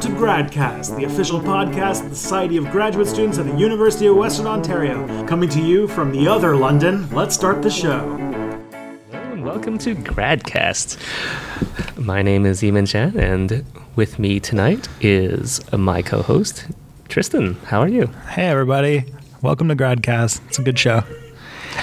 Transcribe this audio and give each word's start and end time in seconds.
to 0.00 0.08
GradCast, 0.08 0.94
the 0.98 1.04
official 1.04 1.40
podcast 1.40 2.04
of 2.04 2.10
the 2.10 2.16
Society 2.16 2.58
of 2.58 2.70
Graduate 2.70 3.08
Students 3.08 3.38
at 3.38 3.46
the 3.46 3.56
University 3.56 4.08
of 4.08 4.16
Western 4.16 4.46
Ontario. 4.46 5.26
Coming 5.26 5.48
to 5.48 5.62
you 5.62 5.88
from 5.88 6.12
the 6.12 6.28
other 6.28 6.54
London, 6.54 7.08
let's 7.14 7.34
start 7.34 7.62
the 7.62 7.70
show. 7.70 8.18
Hello 9.10 9.32
and 9.32 9.42
welcome 9.42 9.78
to 9.78 9.94
GradCast. 9.94 10.98
My 11.96 12.20
name 12.20 12.44
is 12.44 12.60
Eamon 12.60 12.86
Chan, 12.86 13.18
and 13.18 13.64
with 13.94 14.18
me 14.18 14.38
tonight 14.38 14.86
is 15.00 15.62
my 15.72 16.02
co 16.02 16.20
host, 16.20 16.66
Tristan. 17.08 17.54
How 17.64 17.80
are 17.80 17.88
you? 17.88 18.08
Hey, 18.28 18.48
everybody. 18.48 19.06
Welcome 19.40 19.68
to 19.68 19.76
Gradcast. 19.76 20.46
It's 20.46 20.58
a 20.58 20.62
good 20.62 20.78
show. 20.78 21.04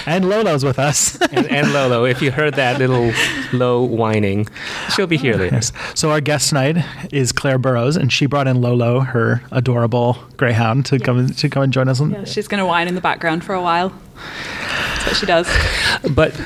And 0.08 0.28
Lolo's 0.30 0.64
with 0.66 0.80
us. 0.80 1.18
And, 1.34 1.50
and 1.50 1.74
Lolo, 1.74 2.06
if 2.06 2.22
you 2.22 2.32
heard 2.32 2.54
that 2.56 2.78
little 2.78 3.12
low 3.54 3.82
whining, 3.82 4.48
she'll 4.94 5.08
be 5.08 5.18
here 5.18 5.36
later. 5.36 5.62
so, 5.96 6.12
our 6.12 6.22
guest 6.22 6.50
tonight 6.50 6.78
is 7.12 7.32
Claire 7.32 7.58
Burrows, 7.58 7.98
and 7.98 8.14
she 8.14 8.28
brought 8.28 8.48
in 8.48 8.62
Lolo, 8.62 9.00
her 9.00 9.42
adorable 9.52 10.18
greyhound, 10.38 10.86
to 10.88 11.00
come 11.00 11.28
to 11.28 11.50
come 11.50 11.64
and 11.64 11.74
join 11.74 11.88
us. 11.88 12.00
Yeah, 12.02 12.24
she's 12.26 12.48
going 12.48 12.60
to 12.60 12.68
whine 12.68 12.88
in 12.88 12.94
the 12.94 13.02
background 13.02 13.44
for 13.44 13.56
a 13.56 13.62
while. 13.62 13.90
That's 14.60 15.08
what 15.08 15.16
she 15.16 15.26
does. 15.26 15.48
But 16.12 16.40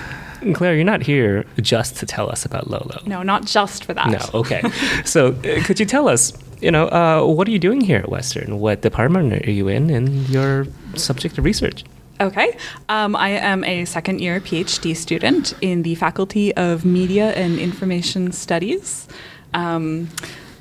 Claire, 0.54 0.76
you're 0.76 0.86
not 0.86 1.02
here 1.02 1.46
just 1.60 1.98
to 1.98 2.06
tell 2.06 2.30
us 2.32 2.46
about 2.46 2.70
Lolo. 2.70 3.02
No, 3.06 3.24
not 3.24 3.46
just 3.46 3.84
for 3.84 3.94
that. 3.94 4.10
No, 4.10 4.40
okay. 4.40 4.62
so, 5.04 5.30
uh, 5.30 5.64
could 5.64 5.80
you 5.80 5.86
tell 5.86 6.08
us, 6.08 6.32
you 6.62 6.72
know, 6.72 6.88
uh, 6.88 7.26
what 7.26 7.48
are 7.48 7.52
you 7.52 7.60
doing 7.60 7.82
here 7.82 8.00
at 8.00 8.10
Western? 8.10 8.60
What 8.60 8.82
department 8.82 9.46
are 9.46 9.52
you 9.52 9.68
in, 9.68 9.90
and 9.90 10.30
your 10.30 10.66
subject 10.96 11.38
of 11.38 11.44
research? 11.44 11.84
Okay. 12.20 12.58
Um, 12.90 13.16
I 13.16 13.30
am 13.30 13.64
a 13.64 13.86
second 13.86 14.20
year 14.22 14.40
PhD 14.40 14.96
student 14.96 15.54
in 15.62 15.84
the 15.84 15.94
Faculty 15.96 16.56
of 16.56 16.84
Media 16.84 17.32
and 17.34 17.60
Information 17.60 18.32
Studies. 18.32 19.08
Um, 19.54 20.10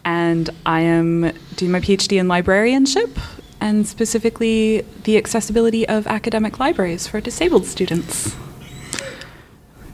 and 0.05 0.51
I 0.67 0.83
am 0.83 1.33
doing 1.57 1.73
my 1.73 1.81
PhD 1.81 2.21
in 2.21 2.29
librarianship 2.29 3.19
and 3.61 3.87
specifically 3.87 4.85
the 5.05 5.17
accessibility 5.17 5.89
of 5.89 6.07
academic 6.07 6.61
libraries 6.61 7.07
for 7.07 7.23
disabled 7.23 7.65
students. 7.65 8.37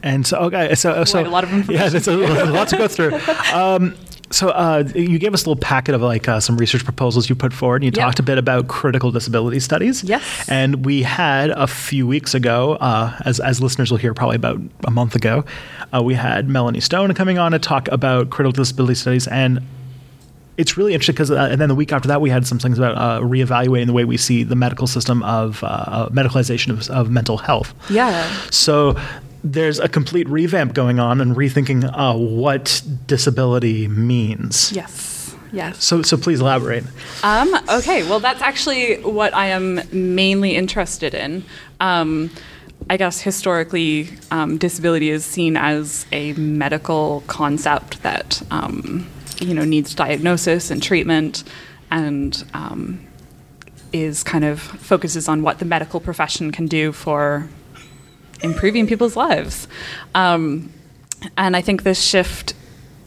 And 0.03 0.27
so, 0.27 0.39
okay, 0.39 0.75
so, 0.75 1.05
so 1.05 1.20
Quite 1.20 1.27
a 1.28 1.31
lot 1.31 1.44
of 1.44 1.70
yeah, 1.70 1.89
that's 1.89 2.09
a, 2.09 2.15
a 2.15 2.50
lot 2.50 2.69
to 2.69 2.77
go 2.77 2.89
through. 2.89 3.19
Um, 3.55 3.94
so, 4.33 4.48
uh, 4.48 4.84
you 4.94 5.19
gave 5.19 5.34
us 5.34 5.44
a 5.44 5.48
little 5.50 5.61
packet 5.61 5.94
of 5.94 6.02
like 6.02 6.27
uh, 6.28 6.41
some 6.41 6.56
research 6.56 6.84
proposals 6.84 7.28
you 7.28 7.34
put 7.36 7.52
forward. 7.52 7.83
And 7.83 7.94
you 7.94 8.00
Yeah. 8.00 8.06
talked 8.06 8.19
a 8.19 8.22
bit 8.22 8.38
about 8.38 8.66
critical 8.66 9.11
disability 9.12 9.61
studies. 9.61 10.02
Yes. 10.02 10.22
And 10.48 10.84
we 10.84 11.02
had 11.02 11.50
a 11.50 11.66
few 11.66 12.06
weeks 12.06 12.34
ago, 12.34 12.75
uh, 12.80 13.12
as 13.25 13.38
as 13.41 13.60
listeners 13.60 13.91
will 13.91 13.98
hear, 13.98 14.14
probably 14.14 14.36
about 14.36 14.60
a 14.84 14.91
month 14.91 15.14
ago, 15.14 15.44
uh, 15.94 16.03
we 16.03 16.14
had 16.14 16.48
Melanie 16.48 16.80
Stone 16.80 17.14
coming 17.14 17.38
on 17.38 17.53
to 17.53 17.58
talk 17.58 17.88
about 17.92 18.30
critical 18.30 18.53
disability 18.53 18.94
studies 18.97 19.27
and 19.28 19.60
it's 20.58 20.77
really 20.77 20.92
interesting 20.92 21.14
because, 21.14 21.30
uh, 21.30 21.48
and 21.50 21.58
then 21.60 21.70
the 21.70 21.75
week 21.75 21.92
after 21.94 22.08
that, 22.08 22.20
we 22.20 22.28
had 22.28 22.47
some 22.47 22.58
things 22.58 22.77
about 22.78 22.94
uh, 22.98 23.20
reevaluating 23.25 23.86
the 23.86 23.92
way 23.94 24.05
we 24.05 24.19
see 24.19 24.44
the 24.44 24.55
medical 24.55 24.86
system 24.86 25.22
of 25.22 25.64
uh, 25.64 26.08
medicalization 26.10 26.69
of, 26.70 26.88
of 26.91 27.10
mental 27.10 27.38
health. 27.38 27.72
Yeah. 27.88 28.30
So 28.50 28.94
there's 29.45 29.79
a 29.79 29.89
complete 29.89 30.29
revamp 30.29 30.75
going 30.75 31.01
on 31.01 31.21
and 31.21 31.37
rethinking 31.37 31.91
uh, 31.93 32.17
what 32.17 32.83
disability 33.07 33.89
means. 33.89 34.73
Yes. 34.73 35.34
Yes. 35.53 35.84
So, 35.84 36.01
so 36.03 36.17
please 36.17 36.41
elaborate. 36.41 36.84
Um, 37.23 37.55
okay, 37.69 38.09
well, 38.09 38.21
that's 38.21 38.41
actually 38.41 39.03
what 39.03 39.34
I 39.34 39.49
am 39.49 39.81
mainly 39.93 40.57
interested 40.57 41.15
in. 41.15 41.45
Um, 41.79 42.31
I 42.89 42.97
guess 42.97 43.21
historically, 43.21 44.09
um, 44.31 44.57
disability 44.57 45.11
is 45.11 45.25
seen 45.25 45.56
as 45.56 46.06
a 46.11 46.33
medical 46.34 47.23
concept 47.27 48.03
that 48.03 48.43
um, 48.51 49.06
you 49.41 49.55
know 49.55 49.65
needs 49.65 49.95
diagnosis 49.95 50.71
and 50.71 50.83
treatment, 50.83 51.45
and 51.91 52.45
um, 52.55 53.06
is 53.93 54.22
kind 54.22 54.45
of 54.45 54.61
focuses 54.61 55.28
on 55.28 55.43
what 55.43 55.59
the 55.59 55.65
medical 55.65 56.00
profession 56.00 56.50
can 56.50 56.66
do 56.66 56.93
for 56.93 57.49
improving 58.42 58.86
people's 58.86 59.16
lives. 59.16 59.69
Um, 60.14 60.72
and 61.36 61.56
I 61.56 61.60
think 61.60 61.82
this 61.82 62.03
shift 62.03 62.54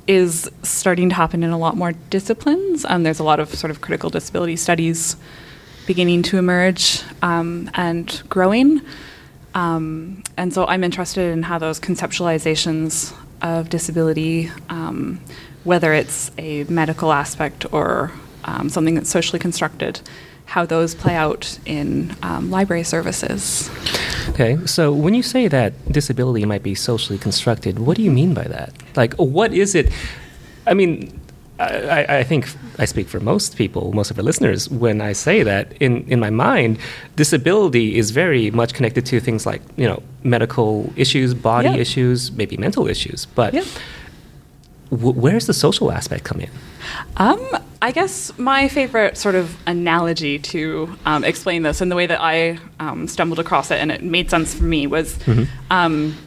is 0.08 0.50
starting 0.64 1.10
to 1.10 1.16
happen 1.16 1.44
in 1.44 1.50
a 1.50 1.58
lot 1.58 1.76
more 1.76 1.94
disciplines. 2.10 2.86
Um, 2.86 3.04
there's 3.04 3.20
a 3.20 3.24
lot 3.24 3.40
of 3.40 3.54
sort 3.54 3.72
of 3.72 3.82
critical 3.82 4.10
disability 4.10 4.56
studies 4.56 5.16
beginning 5.88 6.24
to 6.24 6.38
emerge 6.38 7.02
um, 7.22 7.70
and 7.74 8.22
growing. 8.30 8.82
Um, 9.54 10.24
and 10.38 10.54
so 10.54 10.66
I'm 10.66 10.84
interested 10.84 11.32
in 11.32 11.44
how 11.44 11.58
those 11.60 11.80
conceptualizations 11.80 13.16
of 13.42 13.70
disability, 13.70 14.52
um, 14.70 15.22
whether 15.64 15.94
it's 15.94 16.32
a 16.38 16.64
medical 16.66 17.12
aspect 17.12 17.72
or 17.74 18.12
um, 18.44 18.70
something 18.70 18.96
that's 18.96 19.10
socially 19.10 19.40
constructed, 19.40 20.02
how 20.46 20.66
those 20.66 20.94
play 20.94 21.16
out 21.16 21.58
in 21.66 22.16
um, 22.22 22.52
library 22.52 22.84
services. 22.84 23.70
Okay, 24.30 24.58
so 24.66 24.92
when 24.92 25.14
you 25.14 25.24
say 25.24 25.48
that 25.48 25.74
disability 25.92 26.46
might 26.46 26.64
be 26.64 26.76
socially 26.76 27.18
constructed, 27.20 27.80
what 27.80 27.96
do 27.98 28.04
you 28.04 28.12
mean 28.12 28.34
by 28.34 28.44
that? 28.44 28.74
Like, 28.96 29.14
what 29.16 29.54
is 29.54 29.76
it? 29.76 29.92
I 30.68 30.74
mean, 30.74 31.20
I, 31.60 32.06
I- 32.20 32.24
think 32.24 32.50
I 32.80 32.86
speak 32.86 33.08
for 33.08 33.20
most 33.20 33.56
people, 33.56 33.94
most 33.94 34.12
of 34.12 34.18
our 34.18 34.24
listeners, 34.24 34.70
when 34.70 35.00
I 35.00 35.14
say 35.14 35.44
that. 35.44 35.72
In, 35.80 36.04
in 36.10 36.20
my 36.20 36.30
mind, 36.30 36.80
disability 37.16 37.98
is 37.98 38.12
very 38.12 38.52
much 38.52 38.74
connected 38.74 39.06
to 39.06 39.20
things 39.20 39.46
like, 39.46 39.62
you 39.78 39.88
know, 39.88 40.02
medical 40.24 40.92
issues, 40.98 41.34
body 41.34 41.70
Yeah. 41.70 41.76
issues, 41.78 42.32
maybe 42.34 42.58
mental 42.58 42.88
issues. 42.88 43.26
But 43.36 43.54
Yeah. 43.54 43.64
w- 44.92 45.14
where's 45.18 45.46
the 45.48 45.54
social 45.54 45.92
aspect 45.92 46.24
come 46.26 46.42
in? 46.42 46.50
Um, 47.18 47.40
I 47.86 47.92
guess 47.92 48.36
my 48.40 48.68
favorite 48.68 49.16
sort 49.16 49.36
of 49.36 49.56
analogy 49.68 50.40
to 50.40 50.98
um, 51.06 51.24
explain 51.24 51.62
this 51.62 51.82
and 51.82 51.92
the 51.92 51.96
way 51.96 52.08
that 52.08 52.20
I 52.20 52.58
um, 52.80 53.08
stumbled 53.08 53.38
across 53.38 53.70
it 53.70 53.76
and 53.76 53.92
it 53.92 54.02
made 54.02 54.32
sense 54.32 54.56
for 54.56 54.64
me 54.64 54.88
was 54.88 55.20
um, 55.70 56.18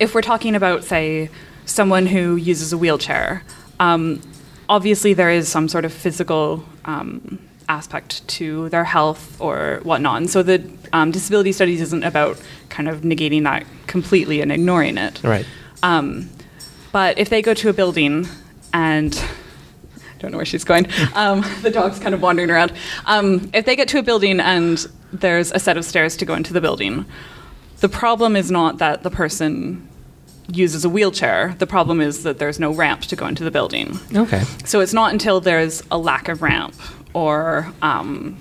if 0.00 0.12
we're 0.12 0.22
talking 0.22 0.56
about, 0.56 0.82
say, 0.82 1.30
someone 1.66 2.06
who 2.06 2.34
uses 2.34 2.72
a 2.72 2.78
wheelchair, 2.78 3.44
um, 3.78 4.20
obviously 4.68 5.14
there 5.14 5.30
is 5.30 5.48
some 5.48 5.68
sort 5.68 5.84
of 5.84 5.92
physical 5.92 6.64
um, 6.84 7.38
aspect 7.68 8.26
to 8.26 8.68
their 8.70 8.82
health 8.82 9.40
or 9.40 9.78
whatnot. 9.84 10.16
And 10.16 10.28
so 10.28 10.42
the 10.42 10.68
um, 10.92 11.12
disability 11.12 11.52
studies 11.52 11.80
isn't 11.80 12.02
about 12.02 12.42
kind 12.70 12.88
of 12.88 13.02
negating 13.02 13.44
that 13.44 13.64
completely 13.86 14.40
and 14.40 14.50
ignoring 14.50 14.98
it. 14.98 15.22
Right. 15.22 15.46
Um, 15.84 16.28
but 16.90 17.20
if 17.20 17.28
they 17.28 17.40
go 17.40 17.54
to 17.54 17.68
a 17.68 17.72
building 17.72 18.26
and 18.74 19.14
don't 20.18 20.30
know 20.30 20.38
where 20.38 20.46
she's 20.46 20.64
going. 20.64 20.86
Um, 21.14 21.44
the 21.62 21.70
dog's 21.70 21.98
kind 21.98 22.14
of 22.14 22.22
wandering 22.22 22.50
around. 22.50 22.72
Um, 23.06 23.50
if 23.52 23.64
they 23.64 23.74
get 23.74 23.88
to 23.88 23.98
a 23.98 24.02
building 24.02 24.40
and 24.40 24.86
there's 25.12 25.50
a 25.52 25.58
set 25.58 25.76
of 25.76 25.84
stairs 25.84 26.16
to 26.18 26.24
go 26.24 26.34
into 26.34 26.52
the 26.52 26.60
building, 26.60 27.06
the 27.80 27.88
problem 27.88 28.36
is 28.36 28.50
not 28.50 28.78
that 28.78 29.02
the 29.02 29.10
person 29.10 29.88
uses 30.50 30.84
a 30.84 30.88
wheelchair. 30.88 31.54
The 31.58 31.66
problem 31.66 32.00
is 32.00 32.22
that 32.22 32.38
there's 32.38 32.58
no 32.58 32.72
ramp 32.72 33.02
to 33.02 33.16
go 33.16 33.26
into 33.26 33.44
the 33.44 33.50
building. 33.50 33.98
Okay. 34.14 34.42
So 34.64 34.80
it's 34.80 34.92
not 34.92 35.12
until 35.12 35.40
there's 35.40 35.82
a 35.90 35.98
lack 35.98 36.28
of 36.28 36.42
ramp 36.42 36.74
or, 37.14 37.72
um, 37.82 38.40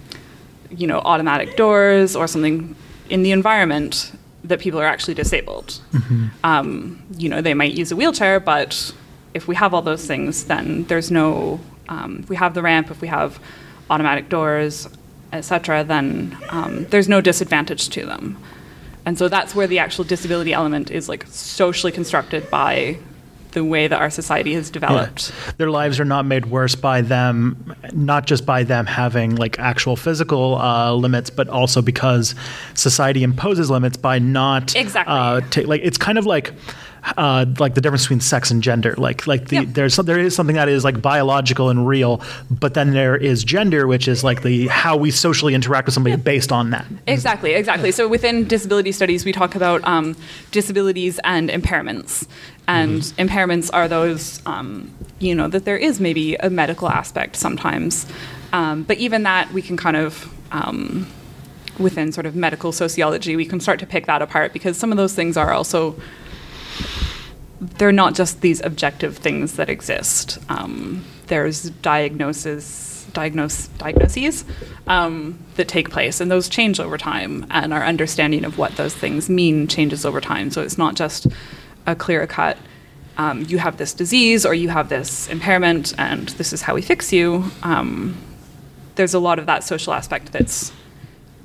you 0.70 0.88
know, 0.88 1.00
automatic 1.00 1.56
doors 1.56 2.16
or 2.16 2.28
something 2.28 2.76
in 3.10 3.24
the 3.24 3.32
environment 3.32 4.12
that 4.44 4.60
people 4.60 4.80
are 4.80 4.86
actually 4.86 5.14
disabled. 5.14 5.82
Um, 6.44 7.04
you 7.18 7.28
know, 7.28 7.42
they 7.42 7.54
might 7.54 7.74
use 7.74 7.92
a 7.92 7.96
wheelchair, 7.96 8.40
but 8.40 8.94
if 9.34 9.48
we 9.48 9.56
have 9.56 9.74
all 9.74 9.82
those 9.82 10.06
things, 10.06 10.46
then 10.46 10.84
there's 10.86 11.12
no. 11.12 11.60
Um, 11.90 12.20
if 12.22 12.30
we 12.30 12.36
have 12.36 12.54
the 12.54 12.62
ramp, 12.62 12.92
if 12.92 13.02
we 13.02 13.08
have 13.08 13.40
automatic 13.90 14.28
doors, 14.28 14.90
etc., 15.32 15.84
then 15.84 16.38
um, 16.50 16.86
there's 16.90 17.08
no 17.08 17.22
disadvantage 17.22 17.90
to 17.90 18.06
them. 18.06 18.38
And 19.06 19.18
so 19.18 19.30
that's 19.30 19.56
where 19.56 19.68
the 19.68 19.80
actual 19.80 20.04
disability 20.04 20.52
element 20.52 20.92
is 20.92 21.08
like 21.08 21.26
socially 21.28 21.94
constructed 21.94 22.50
by 22.50 22.98
the 23.52 23.64
way 23.64 23.88
that 23.88 24.00
our 24.00 24.10
society 24.10 24.54
has 24.54 24.70
developed. 24.70 25.32
Their 25.58 25.70
lives 25.70 26.00
are 26.00 26.06
not 26.06 26.26
made 26.26 26.48
worse 26.48 26.76
by 26.76 27.02
them, 27.02 27.74
not 27.94 28.28
just 28.28 28.46
by 28.46 28.64
them 28.64 28.86
having 28.86 29.36
like 29.36 29.58
actual 29.60 29.96
physical 29.96 30.56
uh, 30.56 30.94
limits, 30.94 31.30
but 31.30 31.48
also 31.48 31.82
because 31.82 32.36
society 32.74 33.24
imposes 33.24 33.70
limits 33.70 33.98
by 33.98 34.20
not 34.20 34.76
Exactly. 34.76 35.14
Uh, 35.14 35.68
like 35.68 35.82
it's 35.84 35.98
kind 35.98 36.18
of 36.18 36.26
like. 36.26 36.54
Uh, 37.16 37.46
like 37.60 37.74
the 37.76 37.82
difference 37.82 38.04
between 38.04 38.20
sex 38.20 38.52
and 38.52 38.62
gender, 38.62 38.94
like 38.98 39.28
like 39.28 39.48
the 39.48 39.58
Yeah. 39.58 39.66
there's 39.68 39.96
there 39.96 40.20
is 40.20 40.36
something 40.36 40.56
that 40.56 40.68
is 40.68 40.84
like 40.84 41.02
biological 41.02 41.70
and 41.70 41.88
real, 41.88 42.22
but 42.52 42.74
then 42.74 42.92
there 42.92 43.16
is 43.16 43.44
gender, 43.44 43.88
which 43.88 44.08
is 44.08 44.24
like 44.24 44.42
the 44.42 44.68
how 44.68 44.98
we 44.98 45.12
socially 45.12 45.54
interact 45.54 45.86
with 45.86 45.94
somebody 45.94 46.16
based 46.18 46.52
on 46.52 46.72
that. 46.72 46.86
Exactly, 47.08 47.54
exactly. 47.54 47.92
So 47.92 48.08
within 48.08 48.46
disability 48.48 48.92
studies, 48.92 49.24
we 49.24 49.32
talk 49.32 49.56
about 49.56 49.88
um, 49.88 50.16
disabilities 50.52 51.20
and 51.24 51.50
impairments. 51.50 52.28
And 52.68 53.02
impairments 53.18 53.70
are 53.72 53.88
those, 53.88 54.42
um, 54.46 54.92
you 55.20 55.34
know, 55.34 55.48
that 55.48 55.64
there 55.64 55.78
is 55.78 56.02
maybe 56.02 56.36
a 56.36 56.50
medical 56.50 56.90
aspect 56.90 57.38
sometimes. 57.38 58.06
Um, 58.52 58.84
but 58.84 58.98
even 58.98 59.24
that, 59.24 59.54
we 59.54 59.62
can 59.62 59.78
kind 59.78 59.96
of, 59.96 60.30
um, 60.52 61.08
within 61.80 62.12
sort 62.12 62.26
of 62.26 62.36
medical 62.36 62.74
sociology, 62.74 63.38
we 63.38 63.46
can 63.46 63.62
start 63.62 63.80
to 63.80 63.86
pick 63.86 64.06
that 64.08 64.22
apart 64.22 64.52
because 64.52 64.76
some 64.78 64.92
of 64.92 64.98
those 64.98 65.14
things 65.14 65.38
are 65.38 65.54
also 65.54 65.96
they're 67.60 67.92
not 67.92 68.16
just 68.16 68.42
these 68.42 68.62
objective 68.64 69.18
things 69.18 69.54
that 69.54 69.70
exist. 69.70 70.38
Um, 70.50 71.06
there's 71.28 71.70
diagnosis, 71.70 73.08
diagnose, 73.14 73.68
diagnoses 73.80 74.46
um, 74.88 75.40
that 75.56 75.68
take 75.68 75.90
place, 75.90 76.22
and 76.22 76.30
those 76.30 76.50
change 76.50 76.80
over 76.80 76.98
time, 76.98 77.46
and 77.50 77.74
our 77.74 77.84
understanding 77.84 78.46
of 78.46 78.58
what 78.58 78.76
those 78.76 78.94
things 78.94 79.30
mean 79.30 79.68
changes 79.68 80.06
over 80.06 80.22
time. 80.22 80.52
So 80.52 80.62
it's 80.62 80.78
not 80.78 80.96
just 80.96 81.28
a 81.86 81.96
clear 81.96 82.28
cut. 82.28 82.58
Um, 83.18 83.44
you 83.48 83.58
have 83.58 83.78
this 83.78 83.94
disease 83.94 84.46
or 84.46 84.54
you 84.54 84.70
have 84.70 84.90
this 84.90 85.28
impairment, 85.28 85.94
and 85.98 86.30
this 86.30 86.54
is 86.54 86.62
how 86.62 86.76
we 86.76 86.82
fix 86.82 87.12
you. 87.12 87.46
Um, 87.64 88.16
there's 88.96 89.14
a 89.14 89.20
lot 89.20 89.40
of 89.40 89.48
that 89.48 89.64
social 89.64 89.94
aspect 89.94 90.32
that's 90.32 90.72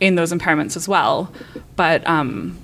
in 0.00 0.17
those 0.17 0.32
impairments 0.32 0.76
as 0.76 0.88
well, 0.88 1.32
but 1.76 2.06
um, 2.06 2.58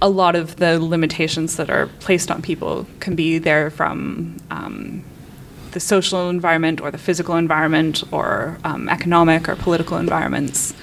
a 0.00 0.08
lot 0.08 0.36
of 0.36 0.56
the 0.56 0.78
limitations 0.78 1.56
that 1.56 1.70
are 1.70 1.88
placed 2.00 2.30
on 2.30 2.42
people 2.42 2.86
can 3.00 3.14
be 3.14 3.38
there 3.38 3.70
from 3.70 4.36
um, 4.50 5.04
the 5.72 5.80
social 5.80 6.30
environment 6.30 6.80
or 6.80 6.90
the 6.90 6.98
physical 6.98 7.36
environment 7.36 8.04
or 8.12 8.58
um, 8.64 8.88
economic 8.88 9.48
or 9.48 9.56
political 9.56 9.96
environments. 9.96 10.74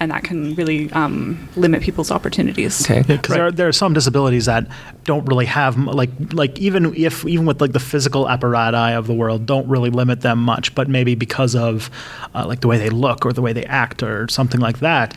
And 0.00 0.10
that 0.10 0.24
can 0.24 0.56
really 0.56 0.90
um, 0.92 1.48
limit 1.54 1.80
people's 1.80 2.10
opportunities. 2.10 2.82
Okay. 2.82 3.02
because 3.06 3.36
there, 3.36 3.46
are, 3.46 3.52
there 3.52 3.68
are 3.68 3.72
some 3.72 3.92
disabilities 3.92 4.46
that 4.46 4.66
don't 5.04 5.24
really 5.26 5.46
have 5.46 5.78
like 5.78 6.10
like 6.32 6.58
even 6.58 6.92
if 6.96 7.24
even 7.24 7.46
with 7.46 7.60
like 7.60 7.70
the 7.70 7.78
physical 7.78 8.28
apparatus 8.28 8.96
of 8.96 9.06
the 9.06 9.14
world 9.14 9.46
don't 9.46 9.68
really 9.68 9.90
limit 9.90 10.22
them 10.22 10.40
much, 10.40 10.74
but 10.74 10.88
maybe 10.88 11.14
because 11.14 11.54
of 11.54 11.88
uh, 12.34 12.44
like 12.48 12.62
the 12.62 12.68
way 12.68 12.78
they 12.78 12.90
look 12.90 13.24
or 13.24 13.32
the 13.32 13.42
way 13.42 13.52
they 13.52 13.64
act 13.66 14.02
or 14.02 14.26
something 14.28 14.60
like 14.60 14.80
that 14.80 15.16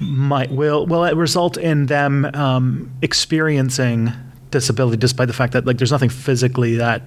might 0.00 0.50
will 0.50 0.86
will 0.86 1.04
it 1.04 1.16
result 1.16 1.56
in 1.56 1.86
them 1.86 2.24
um, 2.34 2.90
experiencing 3.02 4.12
disability 4.54 4.96
despite 4.96 5.26
the 5.26 5.34
fact 5.34 5.52
that 5.52 5.66
like 5.66 5.78
there's 5.78 5.90
nothing 5.90 6.08
physically 6.08 6.76
that 6.76 7.02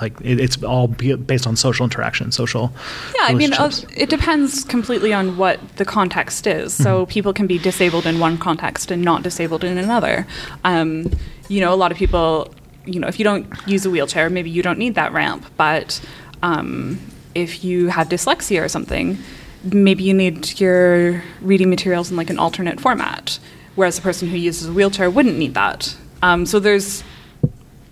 like 0.00 0.14
it, 0.20 0.38
it's 0.38 0.62
all 0.62 0.86
based 0.86 1.48
on 1.48 1.56
social 1.56 1.82
interaction 1.82 2.30
social 2.30 2.72
Yeah, 3.16 3.24
I 3.24 3.34
mean, 3.34 3.52
uh, 3.52 3.72
it 3.96 4.08
depends 4.08 4.62
completely 4.62 5.12
on 5.12 5.36
what 5.36 5.58
the 5.76 5.84
context 5.84 6.46
is. 6.46 6.72
So 6.72 7.06
people 7.06 7.32
can 7.32 7.48
be 7.48 7.58
disabled 7.58 8.06
in 8.06 8.20
one 8.20 8.38
context 8.38 8.92
and 8.92 9.02
not 9.02 9.24
disabled 9.24 9.64
in 9.64 9.78
another. 9.78 10.26
Um, 10.62 11.10
you 11.48 11.60
know, 11.60 11.74
a 11.74 11.78
lot 11.82 11.90
of 11.90 11.98
people, 11.98 12.54
you 12.86 13.00
know, 13.00 13.08
if 13.08 13.18
you 13.18 13.24
don't 13.24 13.46
use 13.66 13.84
a 13.84 13.90
wheelchair, 13.90 14.30
maybe 14.30 14.50
you 14.50 14.62
don't 14.62 14.78
need 14.78 14.94
that 14.94 15.12
ramp. 15.12 15.44
But 15.56 16.00
um, 16.42 17.00
if 17.34 17.64
you 17.64 17.88
have 17.88 18.08
dyslexia 18.08 18.62
or 18.62 18.68
something, 18.68 19.18
maybe 19.64 20.02
you 20.02 20.14
need 20.14 20.58
your 20.60 21.22
reading 21.40 21.70
materials 21.70 22.10
in 22.10 22.16
like 22.16 22.30
an 22.30 22.38
alternate 22.38 22.80
format, 22.80 23.38
whereas 23.74 23.96
the 23.96 24.02
person 24.02 24.28
who 24.28 24.36
uses 24.36 24.68
a 24.68 24.72
wheelchair 24.72 25.10
wouldn't 25.10 25.38
need 25.38 25.54
that. 25.54 25.96
Um, 26.22 26.46
so 26.46 26.58
there's, 26.60 27.02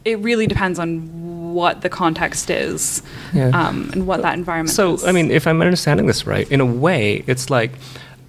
it 0.04 0.18
really 0.20 0.46
depends 0.46 0.78
on 0.78 1.52
what 1.54 1.80
the 1.82 1.88
context 1.88 2.48
is 2.50 3.02
Yeah. 3.34 3.48
um, 3.48 3.90
and 3.92 4.06
what 4.06 4.22
that 4.22 4.34
environment 4.34 4.70
So, 4.74 4.94
is. 4.94 5.04
I 5.04 5.12
mean, 5.12 5.30
if 5.30 5.46
I'm 5.46 5.60
understanding 5.60 6.06
this 6.06 6.26
right, 6.26 6.50
in 6.50 6.60
a 6.60 6.66
way, 6.66 7.24
it's 7.26 7.50
like 7.50 7.72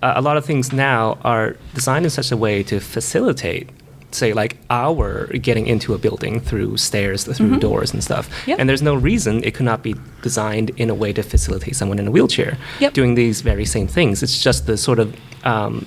uh, 0.02 0.14
a 0.16 0.22
lot 0.22 0.38
of 0.38 0.46
things 0.46 0.74
now 0.74 1.18
are 1.24 1.56
designed 1.76 2.06
in 2.06 2.10
such 2.10 2.32
a 2.32 2.38
way 2.38 2.64
to 2.64 2.80
facilitate, 2.80 3.70
say, 4.16 4.34
like 4.34 4.58
our 4.70 5.28
getting 5.28 5.68
into 5.68 5.94
a 5.94 5.98
building 5.98 6.40
through 6.40 6.78
stairs, 6.78 7.24
through 7.24 7.60
doors 7.60 7.94
and 7.94 8.04
stuff. 8.04 8.30
Mm-hmm. 8.30 8.50
Yep. 8.52 8.60
And 8.60 8.70
there's 8.70 8.82
no 8.82 8.96
reason 8.96 9.44
it 9.44 9.54
could 9.54 9.66
not 9.66 9.84
be 9.84 9.96
designed 10.22 10.72
in 10.78 10.90
a 10.90 10.96
way 10.96 11.14
to 11.14 11.24
facilitate 11.24 11.76
someone 11.76 12.00
in 12.00 12.08
a 12.08 12.12
wheelchair 12.12 12.58
Yep. 12.80 12.94
doing 12.94 13.16
these 13.16 13.42
very 13.42 13.66
same 13.66 13.88
things. 13.88 14.22
It's 14.24 14.42
just 14.42 14.66
the 14.68 14.78
sort 14.78 15.00
of 15.00 15.16
um, 15.44 15.86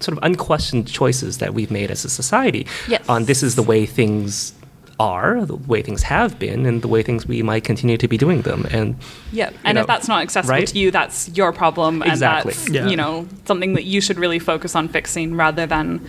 sort 0.00 0.16
of 0.16 0.24
unquestioned 0.24 0.86
choices 0.88 1.38
that 1.38 1.52
we've 1.54 1.70
made 1.70 1.90
as 1.90 2.04
a 2.04 2.08
society 2.10 2.66
Yes. 2.88 3.02
on 3.08 3.24
this 3.24 3.42
is 3.42 3.54
the 3.56 3.62
way 3.62 3.84
things 3.86 4.54
are, 4.98 5.46
the 5.46 5.56
way 5.56 5.80
things 5.80 6.02
have 6.02 6.38
been, 6.38 6.66
and 6.66 6.82
the 6.82 6.88
way 6.88 7.02
things 7.02 7.26
we 7.26 7.42
might 7.42 7.64
continue 7.64 7.96
to 7.96 8.06
be 8.06 8.18
doing 8.18 8.42
them. 8.42 8.66
And 8.70 8.96
Yeah, 9.32 9.48
and 9.64 9.76
know, 9.76 9.80
if 9.82 9.86
that's 9.86 10.08
not 10.08 10.20
accessible 10.22 10.56
right? 10.56 10.66
to 10.66 10.78
you, 10.78 10.90
that's 10.90 11.30
your 11.34 11.52
problem, 11.54 12.02
and 12.02 12.20
that's 12.20 12.68
Yeah. 12.68 12.86
you 12.86 12.96
know 12.96 13.26
something 13.46 13.72
that 13.74 13.84
you 13.84 14.02
should 14.02 14.18
really 14.18 14.38
focus 14.38 14.76
on 14.76 14.88
fixing, 14.88 15.36
rather 15.36 15.64
than 15.66 16.00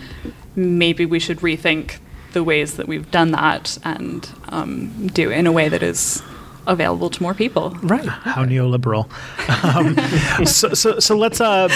maybe 0.54 1.06
we 1.06 1.18
should 1.18 1.38
rethink 1.38 1.98
the 2.32 2.42
ways 2.42 2.76
that 2.76 2.88
we've 2.88 3.10
done 3.10 3.30
that 3.32 3.78
and 3.84 4.28
um, 4.48 5.06
do 5.08 5.30
it 5.30 5.38
in 5.38 5.46
a 5.46 5.52
way 5.52 5.68
that 5.68 5.82
is 5.82 6.22
available 6.66 7.10
to 7.10 7.22
more 7.22 7.34
people. 7.34 7.70
right, 7.82 8.06
how 8.06 8.44
neoliberal. 8.44 9.10
Um, 9.64 10.46
so, 10.46 10.74
so, 10.74 10.98
so 10.98 11.16
let's 11.16 11.40
uh, 11.40 11.68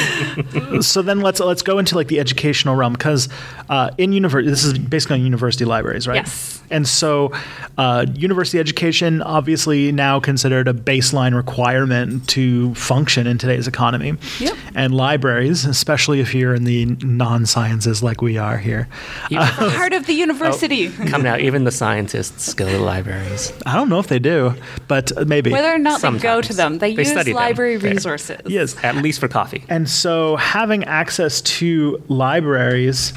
so 0.81 1.03
then 1.03 1.21
let's 1.21 1.41
let's 1.41 1.63
go 1.63 1.79
into 1.79 1.95
like 1.95 2.09
the 2.09 2.21
educational 2.21 2.77
realm 2.77 2.93
because 2.93 3.29
uh, 3.69 3.91
in 3.99 4.13
university 4.13 4.51
this 4.51 4.65
is 4.65 4.79
basically 4.79 5.17
on 5.17 5.23
university 5.23 5.65
libraries, 5.65 6.07
right? 6.07 6.17
Yes. 6.17 6.63
And 6.71 6.87
so, 6.87 7.33
uh, 7.79 8.07
university 8.15 8.59
education 8.59 9.23
obviously 9.23 9.93
now 9.93 10.21
considered 10.21 10.69
a 10.69 10.75
baseline 10.75 11.35
requirement 11.35 12.29
to 12.31 12.75
function 12.75 13.27
in 13.27 13.39
today's 13.39 13.69
economy. 13.69 14.15
Yep. 14.41 14.57
And 14.75 14.95
libraries, 14.95 15.65
especially 15.65 16.21
if 16.21 16.35
you're 16.35 16.55
in 16.55 16.65
the 16.65 16.87
non-sciences 16.87 18.03
like 18.03 18.21
we 18.21 18.37
are 18.37 18.59
here, 18.59 18.89
The 19.31 19.37
heart 19.45 19.93
of 19.93 20.07
the 20.07 20.13
university. 20.13 20.89
Come 20.89 21.23
now, 21.23 21.37
even 21.37 21.65
the 21.65 21.71
scientists 21.71 22.55
go 22.55 22.67
to 22.67 22.79
libraries. 22.79 23.53
I 23.65 23.75
don't 23.75 23.89
know 23.89 23.99
if 23.99 24.09
they 24.09 24.19
do, 24.19 24.55
but 24.89 25.13
maybe. 25.27 25.51
Whether 25.51 25.73
or 25.75 25.79
not 25.79 26.01
they 26.01 26.19
go 26.19 26.41
to 26.41 26.53
them, 26.53 26.79
they, 26.79 26.95
They 26.95 27.03
use 27.03 27.11
study 27.11 27.33
them. 27.33 27.37
library 27.41 27.79
Fair. 27.79 27.91
resources. 27.93 28.41
yes. 28.47 28.77
At 28.85 28.97
least 28.97 29.21
for 29.21 29.29
coffee. 29.29 29.65
And 29.69 29.89
so 29.89 30.37
having 30.37 30.85
access 30.85 31.41
to 31.43 32.03
libraries 32.09 33.13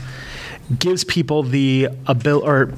gives 0.77 1.03
people 1.03 1.43
the 1.43 1.89
ability 2.07 2.45
or 2.47 2.73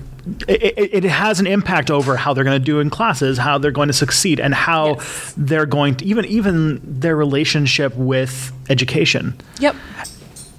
it, 0.48 0.62
it, 0.78 0.90
it 0.94 1.04
has 1.06 1.40
an 1.40 1.48
impact 1.48 1.90
over 1.90 2.16
how 2.16 2.34
they're 2.34 2.44
going 2.44 2.60
to 2.60 2.64
do 2.64 2.80
in 2.80 2.92
classes, 2.92 3.40
how 3.40 3.58
they're 3.58 3.72
going 3.72 3.88
to 3.88 3.94
succeed, 3.94 4.40
and 4.40 4.54
how 4.54 4.94
Yes. 4.96 5.34
they're 5.36 5.66
going 5.66 5.96
to 5.96 6.06
even 6.06 6.26
even 6.26 6.80
their 6.84 7.16
relationship 7.16 7.96
with 7.96 8.52
education. 8.70 9.34
Yep. 9.60 9.76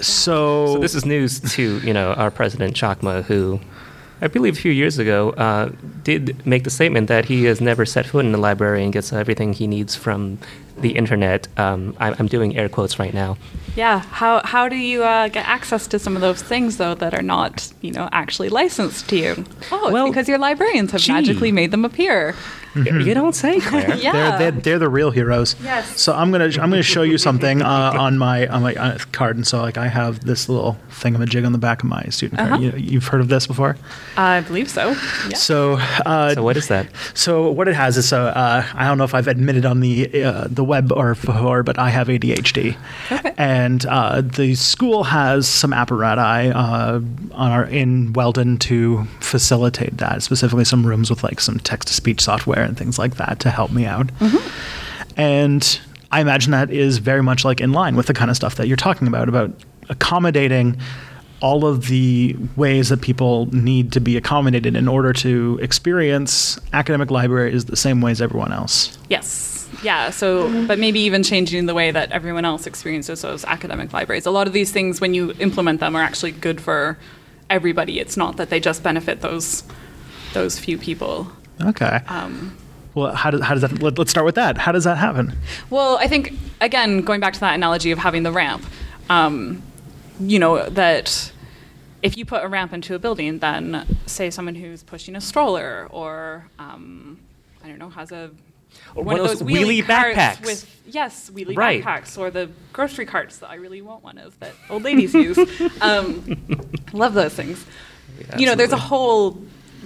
So, 0.01 0.75
So 0.75 0.79
this 0.79 0.95
is 0.97 1.05
news 1.07 1.41
to 1.55 1.79
you 1.79 1.93
know 1.95 2.13
our 2.15 2.31
president 2.31 2.75
Chakma, 2.75 3.23
who 3.23 3.61
I 4.23 4.29
believe 4.29 4.57
a 4.57 4.61
few 4.61 4.71
years 4.71 5.01
ago 5.01 5.31
uh, 5.31 5.73
did 6.05 6.47
make 6.47 6.63
the 6.63 6.71
statement 6.71 7.09
that 7.09 7.25
he 7.25 7.45
has 7.45 7.61
never 7.61 7.85
set 7.85 8.07
foot 8.07 8.25
in 8.25 8.31
the 8.31 8.39
library 8.39 8.85
and 8.85 8.93
gets 8.93 9.13
everything 9.13 9.53
he 9.53 9.67
needs 9.67 9.97
from 9.97 10.39
the 10.79 10.91
internet. 10.97 11.49
Um, 11.59 11.97
I'm, 12.01 12.15
I'm 12.19 12.27
doing 12.27 12.57
air 12.57 12.69
quotes 12.69 12.99
right 12.99 13.15
now. 13.15 13.37
Yeah. 13.77 14.01
How 14.01 14.43
how 14.45 14.69
do 14.69 14.77
you 14.77 15.03
uh, 15.03 15.29
get 15.29 15.47
access 15.47 15.87
to 15.89 15.99
some 15.99 16.15
of 16.17 16.21
those 16.23 16.43
things 16.43 16.77
though 16.77 16.95
that 16.97 17.15
are 17.15 17.23
not 17.23 17.73
you 17.81 17.91
know 17.93 18.09
actually 18.13 18.49
licensed 18.51 19.09
to 19.11 19.17
you? 19.17 19.45
Oh, 19.71 19.87
it's 19.87 19.93
Well, 19.93 20.09
because 20.09 20.29
your 20.29 20.38
librarians 20.38 20.91
have 20.93 21.00
gee. 21.00 21.12
magically 21.12 21.52
made 21.52 21.71
them 21.71 21.85
appear. 21.85 22.35
You 22.75 23.12
don't 23.12 23.35
say, 23.35 23.61
Claire. 23.61 23.97
Yeah. 24.02 24.12
they're, 24.38 24.50
they're, 24.50 24.61
they're 24.62 24.79
the 24.79 24.88
real 24.88 25.11
heroes. 25.11 25.57
Yes. 25.62 26.00
So 26.00 26.14
I'm 26.14 26.31
gonna 26.33 26.47
I'm 26.47 26.71
gonna 26.71 26.83
show 26.83 27.02
you 27.02 27.19
something 27.19 27.61
uh, 27.61 27.93
on 27.99 28.17
my 28.17 28.47
on 28.47 28.62
my 28.62 28.75
uh, 28.75 28.97
card, 29.12 29.37
and 29.37 29.47
so 29.47 29.61
like 29.61 29.76
I 29.76 29.88
have 29.88 30.25
this 30.25 30.49
little 30.49 30.79
thingamajig 30.91 31.14
on 31.14 31.21
the 31.21 31.26
jig 31.26 31.45
on 31.45 31.52
the 31.52 31.59
back 31.59 31.83
of 31.83 31.88
my 31.91 32.02
student 32.05 32.41
Uh-huh. 32.41 32.49
card. 32.57 32.62
You, 32.62 32.73
you've 32.76 33.07
heard 33.09 33.21
of 33.21 33.29
this 33.29 33.47
before? 33.47 33.76
I 34.17 34.41
believe 34.41 34.71
so. 34.71 34.88
Yeah. 35.29 35.37
So 35.37 35.75
uh, 36.07 36.33
So 36.35 36.43
what 36.43 36.57
is 36.57 36.69
that? 36.69 36.87
So 37.12 37.50
what 37.50 37.69
it 37.69 37.75
has 37.75 37.99
is 37.99 38.09
so 38.09 38.25
uh, 38.29 38.64
I 38.75 38.87
don't 38.87 38.97
know 38.97 39.05
if 39.05 39.14
I've 39.14 39.29
admitted 39.29 39.67
on 39.67 39.81
the 39.81 40.25
uh, 40.25 40.49
the 40.62 40.69
web 40.69 40.92
or 40.92 41.14
before, 41.14 41.62
but 41.64 41.76
I 41.78 41.90
have 41.90 42.07
ADHD, 42.09 42.76
Okay. 43.11 43.33
and 43.37 43.85
uh, 43.87 44.21
the 44.21 44.54
school 44.54 45.02
has 45.04 45.49
some 45.49 45.73
apparatus 45.73 46.54
uh, 46.54 47.00
on 47.33 47.50
our 47.50 47.64
in 47.64 48.12
Weldon 48.12 48.59
to 48.59 49.04
facilitate 49.21 49.99
that. 49.99 50.23
Specifically, 50.23 50.64
some 50.64 50.87
rooms 50.87 51.11
with 51.11 51.25
like 51.25 51.40
some 51.40 51.59
text 51.59 51.88
to 51.88 51.95
speech 51.95 52.21
software 52.21 52.62
and 52.62 52.76
things 52.76 52.99
like 52.99 53.16
that 53.16 53.40
to 53.40 53.50
help 53.50 53.73
me 53.73 53.85
out. 53.87 54.11
And 55.16 55.81
I 56.11 56.21
imagine 56.21 56.52
that 56.52 56.71
is 56.71 56.99
very 56.99 57.23
much 57.23 57.45
like 57.45 57.61
in 57.61 57.73
line 57.73 57.97
with 57.97 58.07
the 58.07 58.14
kind 58.14 58.31
of 58.31 58.37
stuff 58.37 58.54
that 58.57 58.69
you're 58.69 58.76
talking 58.76 59.09
about 59.09 59.28
about 59.28 59.50
accommodating 59.88 60.78
all 61.42 61.66
of 61.66 61.88
the 61.88 62.37
ways 62.54 62.88
that 62.88 63.02
people 63.02 63.46
need 63.52 63.90
to 63.92 64.00
be 64.00 64.16
accommodated 64.16 64.76
in 64.76 64.87
order 64.87 65.12
to 65.12 65.58
experience 65.61 66.58
academic 66.72 67.11
libraries 67.11 67.64
the 67.64 67.76
same 67.76 68.00
way 68.00 68.12
as 68.12 68.22
everyone 68.22 68.52
else. 68.52 68.96
Yes. 69.11 69.68
Yeah. 69.82 70.11
So, 70.11 70.66
but 70.66 70.78
maybe 70.78 71.00
even 71.00 71.25
changing 71.25 71.66
the 71.66 71.75
way 71.75 71.90
that 71.90 72.12
everyone 72.12 72.44
else 72.44 72.66
experiences 72.66 73.22
those 73.22 73.44
academic 73.44 73.92
libraries. 73.92 74.25
A 74.25 74.30
lot 74.30 74.46
of 74.46 74.52
these 74.52 74.70
things, 74.70 75.00
when 75.00 75.14
you 75.14 75.32
implement 75.40 75.80
them, 75.80 75.96
are 75.96 76.02
actually 76.02 76.30
good 76.30 76.61
for 76.61 76.96
everybody. 77.50 77.99
It's 77.99 78.16
not 78.16 78.37
that 78.37 78.49
they 78.49 78.61
just 78.61 78.82
benefit 78.82 79.20
those 79.20 79.64
those 80.34 80.58
few 80.58 80.78
people. 80.78 81.30
Okay. 81.61 82.00
Um, 82.06 82.56
well, 82.94 83.14
how 83.14 83.30
does, 83.30 83.40
how 83.42 83.54
does 83.54 83.62
that, 83.62 83.82
let, 83.82 83.99
let's 83.99 84.11
start 84.11 84.25
with 84.25 84.37
that. 84.37 84.58
How 84.58 84.72
does 84.72 84.84
that 84.84 84.96
happen? 84.96 85.37
Well, 85.70 85.96
I 85.99 86.06
think 86.06 86.34
again, 86.61 87.00
going 87.00 87.20
back 87.20 87.34
to 87.34 87.40
that 87.40 87.54
analogy 87.54 87.90
of 87.90 87.99
having 87.99 88.22
the 88.22 88.32
ramp, 88.32 88.64
um, 89.11 89.62
you 90.21 90.38
know 90.38 90.69
that 90.69 91.33
if 92.02 92.16
you 92.16 92.25
put 92.25 92.42
a 92.45 92.49
ramp 92.49 92.73
into 92.73 92.95
a 92.95 92.99
building, 92.99 93.38
then 93.38 93.87
say 94.07 94.31
someone 94.31 94.54
who's 94.57 94.83
pushing 94.83 95.14
a 95.16 95.21
stroller 95.21 95.87
or 95.90 96.47
um, 96.59 97.21
I 97.64 97.69
don't 97.69 97.78
know 97.78 97.90
has 97.90 98.11
a 98.12 98.31
Or 98.95 99.04
one 99.04 99.19
one 99.19 99.21
of 99.21 99.38
those 99.38 99.42
wheelie 99.49 99.85
carts 99.87 100.16
backpacks. 100.19 100.45
with 100.45 100.81
yes 100.87 101.31
wheelie 101.31 101.57
Right. 101.57 101.83
backpacks 101.83 102.19
or 102.19 102.31
the 102.31 102.50
grocery 102.73 103.07
carts 103.07 103.38
that 103.38 103.50
I 103.50 103.54
really 103.54 103.83
want 103.83 104.02
one 104.02 104.19
of 104.19 104.38
that 104.40 104.52
old 104.69 104.83
ladies 104.83 105.14
use. 105.14 105.38
Um, 105.81 106.37
love 106.92 107.14
those 107.14 107.35
things. 107.35 107.64
You 108.38 108.47
know, 108.47 108.54
there's 108.54 108.73
a 108.73 108.76
whole 108.76 109.40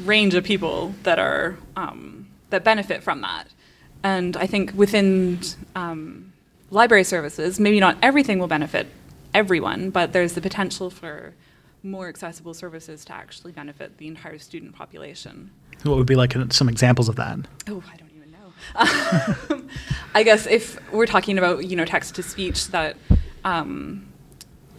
range 0.04 0.34
of 0.34 0.44
people 0.44 0.94
that 1.04 1.18
are 1.18 1.56
um, 1.76 2.28
that 2.50 2.64
benefit 2.64 3.02
from 3.02 3.20
that. 3.22 3.48
And 4.02 4.36
I 4.36 4.46
think 4.46 4.72
within 4.74 5.40
um, 5.74 6.32
library 6.70 7.04
services, 7.04 7.58
maybe 7.60 7.80
not 7.80 7.96
everything 8.02 8.38
will 8.38 8.46
benefit 8.48 8.86
everyone, 9.36 9.90
but 9.90 10.14
there's 10.14 10.32
the 10.32 10.40
potential 10.40 10.88
for 10.88 11.34
more 11.82 12.08
accessible 12.08 12.54
services 12.54 13.04
to 13.04 13.12
actually 13.12 13.52
benefit 13.52 13.98
the 13.98 14.08
entire 14.08 14.38
student 14.38 14.74
population. 14.74 15.50
What 15.82 15.98
would 15.98 16.06
be 16.06 16.16
like 16.16 16.34
some 16.50 16.70
examples 16.70 17.10
of 17.10 17.16
that? 17.16 17.38
Oh, 17.68 17.82
I 17.92 17.96
don't 17.96 18.10
even 18.16 18.32
know. 18.32 19.62
I 20.14 20.22
guess 20.22 20.46
if 20.46 20.78
we're 20.90 21.06
talking 21.06 21.36
about 21.36 21.66
you 21.66 21.76
know 21.76 21.84
text 21.84 22.14
to 22.14 22.22
speech, 22.22 22.68
that 22.68 22.96
um, 23.44 24.08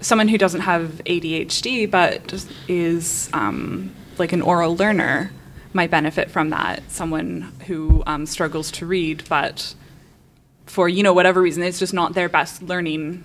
someone 0.01 0.27
who 0.27 0.39
doesn't 0.39 0.61
have 0.61 1.01
ADHD 1.05 1.89
but 1.89 2.25
just 2.25 2.51
is 2.67 3.29
um, 3.33 3.93
like 4.17 4.33
an 4.33 4.41
oral 4.41 4.75
learner 4.75 5.31
might 5.71 5.91
benefit 5.91 6.31
from 6.31 6.49
that. 6.49 6.81
Someone 6.89 7.53
who 7.67 8.01
um, 8.07 8.25
struggles 8.25 8.71
to 8.71 8.87
read 8.87 9.23
but 9.29 9.75
for 10.65 10.89
you 10.89 11.03
know 11.03 11.13
whatever 11.13 11.41
reason 11.41 11.63
it's 11.63 11.79
just 11.79 11.93
not 11.93 12.13
their 12.13 12.27
best 12.27 12.61
learning 12.61 13.23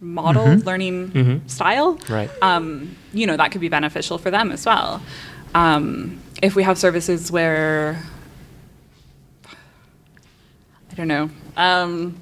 model 0.00 0.44
Mm-hmm. 0.46 0.66
learning 0.68 1.10
Mhm. 1.10 1.50
style 1.50 1.98
Right. 2.08 2.30
um, 2.42 2.94
you 3.14 3.26
know 3.26 3.36
that 3.36 3.50
could 3.50 3.60
be 3.62 3.68
beneficial 3.68 4.18
for 4.18 4.30
them 4.30 4.52
as 4.52 4.66
well 4.66 5.00
um, 5.54 6.18
if 6.42 6.54
we 6.54 6.62
have 6.64 6.76
services 6.78 7.32
where 7.32 8.02
i 10.90 10.94
don't 10.94 11.08
know 11.08 11.30
um, 11.56 12.16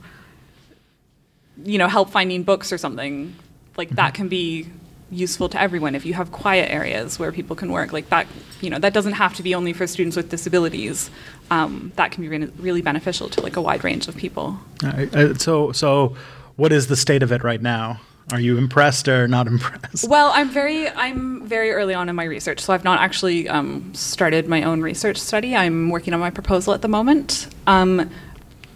you 1.64 1.78
know 1.78 1.88
help 1.88 2.10
finding 2.10 2.42
books 2.44 2.72
or 2.72 2.78
something 2.78 3.34
like 3.76 3.90
that 3.90 4.14
can 4.14 4.28
be 4.28 4.68
useful 5.10 5.48
to 5.48 5.60
everyone 5.60 5.94
if 5.94 6.04
you 6.06 6.14
have 6.14 6.32
quiet 6.32 6.70
areas 6.70 7.18
where 7.18 7.30
people 7.32 7.54
can 7.56 7.70
work 7.70 7.92
like 7.92 8.08
that 8.08 8.26
you 8.60 8.70
know 8.70 8.78
that 8.78 8.92
doesn't 8.92 9.12
have 9.14 9.34
to 9.34 9.42
be 9.42 9.54
only 9.54 9.72
for 9.72 9.86
students 9.86 10.16
with 10.16 10.28
disabilities 10.30 11.10
um, 11.50 11.92
that 11.96 12.10
can 12.10 12.22
be 12.22 12.28
re- 12.28 12.50
really 12.58 12.82
beneficial 12.82 13.28
to 13.28 13.40
like 13.40 13.56
a 13.56 13.60
wide 13.60 13.84
range 13.84 14.08
of 14.08 14.16
people 14.16 14.58
uh, 14.84 15.34
so, 15.34 15.72
so 15.72 16.16
what 16.56 16.72
is 16.72 16.86
the 16.86 16.96
state 16.96 17.22
of 17.22 17.32
it 17.32 17.42
right 17.42 17.60
now? 17.60 18.00
Are 18.32 18.40
you 18.40 18.56
impressed 18.56 19.08
or 19.08 19.28
not 19.28 19.46
impressed? 19.54 20.08
Well, 20.08 20.30
I'm 20.32 20.48
very 20.50 20.88
I'm 20.88 21.46
very 21.46 21.72
early 21.72 21.94
on 21.94 22.08
in 22.08 22.16
my 22.16 22.24
research, 22.24 22.60
so 22.60 22.72
I've 22.72 22.84
not 22.84 23.00
actually 23.00 23.48
um, 23.48 23.92
started 23.94 24.48
my 24.48 24.62
own 24.62 24.80
research 24.80 25.18
study. 25.18 25.54
I'm 25.54 25.90
working 25.90 26.14
on 26.14 26.20
my 26.20 26.30
proposal 26.30 26.72
at 26.74 26.82
the 26.82 26.88
moment. 26.88 27.48
Um, 27.66 28.10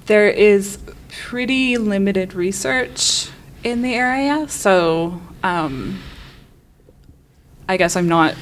there 0.06 0.28
is 0.28 0.78
pretty 1.08 1.78
limited 1.78 2.34
research 2.34 3.30
in 3.64 3.82
the 3.82 3.94
area, 3.94 4.46
so 4.48 5.20
um, 5.42 6.00
I 7.68 7.76
guess 7.76 7.96
I'm 7.96 8.08
not 8.08 8.34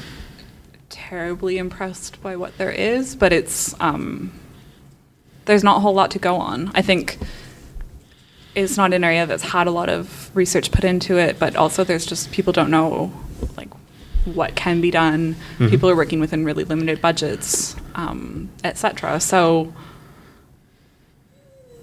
terribly 0.89 1.57
impressed 1.57 2.21
by 2.21 2.35
what 2.35 2.57
there 2.57 2.71
is, 2.71 3.15
but 3.15 3.31
it's 3.31 3.73
um, 3.79 4.37
there's 5.45 5.63
not 5.63 5.77
a 5.77 5.79
whole 5.79 5.93
lot 5.93 6.11
to 6.11 6.19
go 6.19 6.35
on. 6.35 6.71
I 6.75 6.81
think 6.81 7.17
it's 8.57 8.75
not 8.77 8.91
an 8.93 9.03
area 9.03 9.25
that's 9.25 9.43
had 9.43 9.67
a 9.67 9.71
lot 9.71 9.87
of 9.89 10.31
research 10.35 10.71
put 10.71 10.83
into 10.83 11.17
it, 11.17 11.37
but 11.39 11.55
also 11.55 11.83
there's 11.83 12.05
just 12.05 12.31
people 12.31 12.51
don't 12.51 12.71
know 12.71 13.11
like 13.55 13.69
what 14.25 14.55
can 14.55 14.81
be 14.81 14.91
done. 14.91 15.35
Mhm. 15.59 15.69
People 15.69 15.89
are 15.89 15.95
working 15.95 16.19
within 16.19 16.43
really 16.43 16.63
limited 16.63 16.99
budgets, 17.01 17.75
um, 17.95 18.49
etc. 18.63 19.19
So 19.19 19.71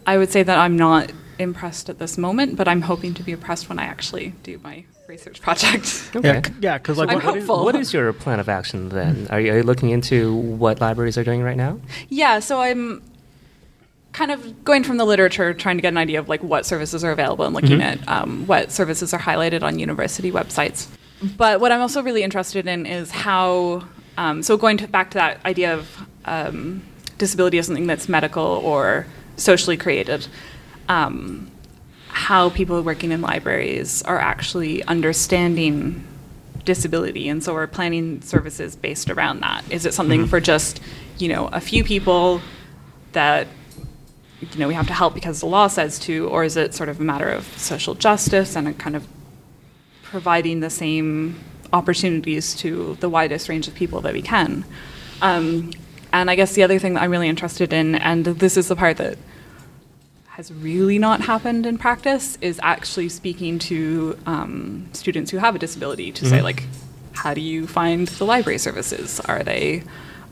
I 0.07 0.19
would 0.19 0.31
say 0.31 0.43
that 0.43 0.59
I'm 0.59 0.77
not 0.77 1.13
impressed 1.39 1.89
at 1.89 1.99
this 1.99 2.19
moment, 2.19 2.57
but 2.57 2.69
I'm 2.69 2.83
hoping 2.83 3.15
to 3.15 3.23
be 3.23 3.33
impressed 3.33 3.69
when 3.69 3.79
I 3.79 3.85
actually 3.85 4.35
do 4.43 4.61
my 4.63 4.85
research 5.09 5.41
project. 5.41 6.03
Okay. 6.17 6.29
Yeah, 6.29 6.43
c- 6.47 6.53
yeah, 6.61 6.79
because 6.79 6.97
like 6.99 7.09
I'm 7.11 7.17
what- 7.17 7.25
What 7.25 7.37
is- 7.37 7.47
hopeful. 7.47 7.65
what 7.65 7.75
is 7.77 7.93
your 7.93 8.13
plan 8.13 8.39
of 8.41 8.49
action 8.49 8.89
then? 8.91 9.27
Are 9.31 9.41
you, 9.41 9.53
are 9.53 9.57
you 9.59 9.63
looking 9.65 9.91
into 9.91 10.35
what 10.35 10.81
libraries 10.81 11.19
are 11.19 11.25
doing 11.25 11.43
right 11.43 11.57
now? 11.57 11.81
Yeah, 12.09 12.39
so 12.41 12.61
I'm 12.61 13.03
kind 14.15 14.31
of 14.31 14.65
going 14.65 14.83
from 14.85 14.97
the 14.97 15.05
literature, 15.05 15.53
trying 15.53 15.77
to 15.77 15.83
get 15.83 15.89
an 15.93 15.99
idea 15.99 16.19
of 16.21 16.29
like 16.29 16.43
what 16.43 16.65
services 16.65 17.03
are 17.05 17.11
available 17.11 17.45
and 17.45 17.55
looking 17.55 17.81
Mhm. 17.81 17.83
at 17.83 18.09
um, 18.09 18.47
what 18.47 18.71
services 18.73 19.13
are 19.13 19.19
highlighted 19.21 19.63
on 19.63 19.79
university 19.79 20.31
websites. 20.33 20.87
But 21.37 21.61
what 21.61 21.73
I'm 21.73 21.81
also 21.81 22.03
really 22.03 22.23
interested 22.23 22.67
in 22.67 22.87
is 22.87 23.11
how. 23.11 23.85
Um, 24.17 24.45
so 24.45 24.57
going 24.57 24.77
to, 24.77 24.87
back 24.87 25.11
to 25.11 25.19
that 25.19 25.41
idea 25.45 25.75
of 25.75 25.89
um, 26.25 26.83
disability 27.19 27.59
as 27.59 27.67
something 27.67 27.89
that's 27.89 28.09
medical 28.09 28.45
or 28.65 29.07
socially 29.37 29.77
created. 29.77 30.29
Um, 30.89 31.51
how 32.09 32.51
people 32.51 32.81
working 32.83 33.11
in 33.11 33.21
libraries 33.21 34.01
are 34.03 34.21
actually 34.21 34.85
understanding 34.85 36.05
disability 36.65 37.29
and 37.29 37.43
so 37.45 37.53
we're 37.53 37.67
planning 37.67 38.23
services 38.23 38.75
based 38.77 39.11
around 39.11 39.41
that 39.41 39.63
is 39.69 39.85
it 39.85 39.93
something 39.93 40.23
Mhm. 40.25 40.29
for 40.29 40.41
just 40.41 40.81
you 41.19 41.29
know 41.29 41.49
a 41.53 41.61
few 41.61 41.85
people 41.85 42.41
that 43.13 43.47
you 44.53 44.59
know 44.61 44.69
we 44.69 44.75
have 44.75 44.87
to 44.87 44.93
help 44.93 45.15
because 45.15 45.41
the 45.41 45.47
law 45.47 45.67
says 45.67 45.99
to 46.01 46.29
or 46.29 46.45
is 46.45 46.57
it 46.57 46.75
sort 46.75 46.89
of 46.89 47.01
a 47.01 47.05
matter 47.05 47.29
of 47.29 47.45
social 47.59 47.95
justice 47.95 48.57
and 48.57 48.69
a 48.69 48.73
kind 48.73 48.97
of 48.97 49.07
providing 50.03 50.61
the 50.61 50.71
same 50.71 51.39
opportunities 51.73 52.55
to 52.57 52.97
the 53.01 53.09
widest 53.09 53.49
range 53.49 53.67
of 53.69 53.75
people 53.75 54.01
that 54.03 54.13
we 54.13 54.23
can? 54.23 54.65
Um, 55.23 55.71
and 56.13 56.31
i 56.31 56.35
guess 56.37 56.53
the 56.55 56.63
other 56.63 56.79
thing 56.79 56.95
that 56.95 57.03
i'm 57.03 57.11
really 57.11 57.29
interested 57.29 57.73
in 57.73 57.95
and 57.97 58.25
this 58.25 58.57
is 58.57 58.69
the 58.69 58.77
part 58.77 58.97
that 58.99 59.19
has 60.29 60.53
really 60.53 60.99
not 60.99 61.21
happened 61.23 61.65
in 61.67 61.79
practice 61.79 62.37
is 62.41 62.59
actually 62.63 63.09
speaking 63.09 63.59
to 63.59 64.17
um, 64.27 64.89
students 64.93 65.31
who 65.31 65.39
have 65.39 65.55
a 65.55 65.59
disability 65.59 66.11
to 66.13 66.27
say 66.27 66.39
Mhm. 66.39 66.43
like 66.43 66.63
how 67.15 67.33
do 67.35 67.41
you 67.41 67.67
find 67.69 68.09
the 68.09 68.25
library 68.25 68.59
services? 68.59 69.21
Are 69.21 69.45
they 69.45 69.85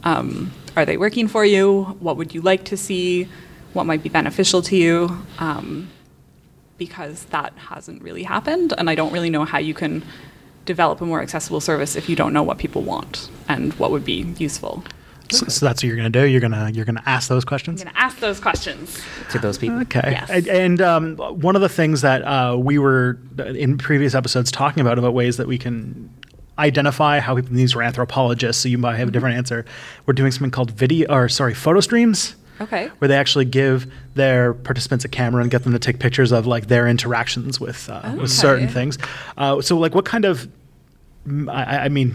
um, 0.02 0.50
are 0.76 0.84
they 0.84 0.96
working 0.96 1.28
for 1.28 1.44
you? 1.44 1.96
What 2.00 2.16
would 2.16 2.34
you 2.34 2.40
like 2.42 2.64
to 2.64 2.76
see 2.76 3.28
what 3.72 3.86
might 3.86 4.02
be 4.02 4.08
beneficial 4.08 4.62
to 4.62 4.76
you 4.76 5.24
um, 5.38 5.90
because 6.78 7.24
that 7.26 7.52
hasn't 7.56 8.02
really 8.02 8.22
happened 8.22 8.72
and 8.78 8.88
i 8.90 8.94
don't 8.94 9.12
really 9.12 9.30
know 9.30 9.44
how 9.44 9.58
you 9.58 9.74
can 9.74 10.04
develop 10.64 11.00
a 11.00 11.06
more 11.06 11.20
accessible 11.20 11.60
service 11.60 11.96
if 11.96 12.08
you 12.08 12.16
don't 12.16 12.32
know 12.32 12.42
what 12.42 12.58
people 12.58 12.82
want 12.82 13.28
and 13.48 13.72
what 13.74 13.90
would 13.90 14.04
be 14.04 14.22
useful 14.38 14.84
so, 15.30 15.46
so 15.46 15.66
that's 15.66 15.82
what 15.82 15.88
you're 15.88 15.96
going 15.96 16.12
to 16.12 16.20
do. 16.20 16.26
You're 16.26 16.40
gonna 16.40 16.70
you're 16.72 16.84
gonna 16.84 17.02
ask 17.06 17.28
those 17.28 17.44
i'm 17.44 17.48
questions. 17.48 17.82
going 17.82 17.94
to 17.94 18.00
ask 18.00 18.18
those 18.18 18.40
questions 18.40 19.00
To 19.30 19.38
those 19.38 19.58
people? 19.58 19.80
Okay. 19.82 20.10
Yes. 20.10 20.30
And, 20.30 20.48
and 20.48 20.82
um, 20.82 21.16
one 21.16 21.56
of 21.56 21.62
the 21.62 21.68
things 21.68 22.02
that 22.02 22.22
uh, 22.22 22.56
we 22.58 22.78
were 22.78 23.18
uh, 23.38 23.44
in 23.44 23.78
previous 23.78 24.14
episodes 24.14 24.50
talking 24.50 24.80
about 24.80 24.98
about 24.98 25.14
ways 25.14 25.36
that 25.38 25.46
we 25.46 25.58
can 25.58 26.10
identify 26.58 27.18
how 27.18 27.34
people 27.36 27.54
these 27.54 27.74
were 27.74 27.82
anthropologists, 27.82 28.62
so 28.62 28.68
you 28.68 28.78
might 28.78 28.96
have 28.96 29.08
a 29.08 29.10
different 29.10 29.36
answer. 29.36 29.64
We're 30.06 30.14
doing 30.14 30.30
something 30.32 30.50
called 30.50 30.70
video 30.70 31.12
or 31.12 31.28
sorry, 31.28 31.54
photo 31.54 31.80
streams. 31.80 32.36
Okay 32.62 32.90
Where 32.98 33.08
they 33.08 33.16
actually 33.16 33.44
give 33.44 33.86
their 34.14 34.54
participants 34.54 35.04
a 35.04 35.08
camera 35.08 35.42
and 35.42 35.50
get 35.50 35.62
them 35.64 35.72
to 35.72 35.78
take 35.78 35.98
pictures 35.98 36.32
of 36.32 36.46
like 36.46 36.66
their 36.68 36.86
interactions 36.88 37.60
with 37.60 37.88
uh, 37.90 38.00
Okay. 38.04 38.18
with 38.18 38.30
certain 38.30 38.68
things. 38.68 38.98
Uh, 39.36 39.60
so 39.60 39.78
like, 39.78 39.94
what 39.94 40.04
kind 40.04 40.24
of, 40.24 40.48
I, 41.48 41.78
I 41.84 41.88
mean, 41.88 42.14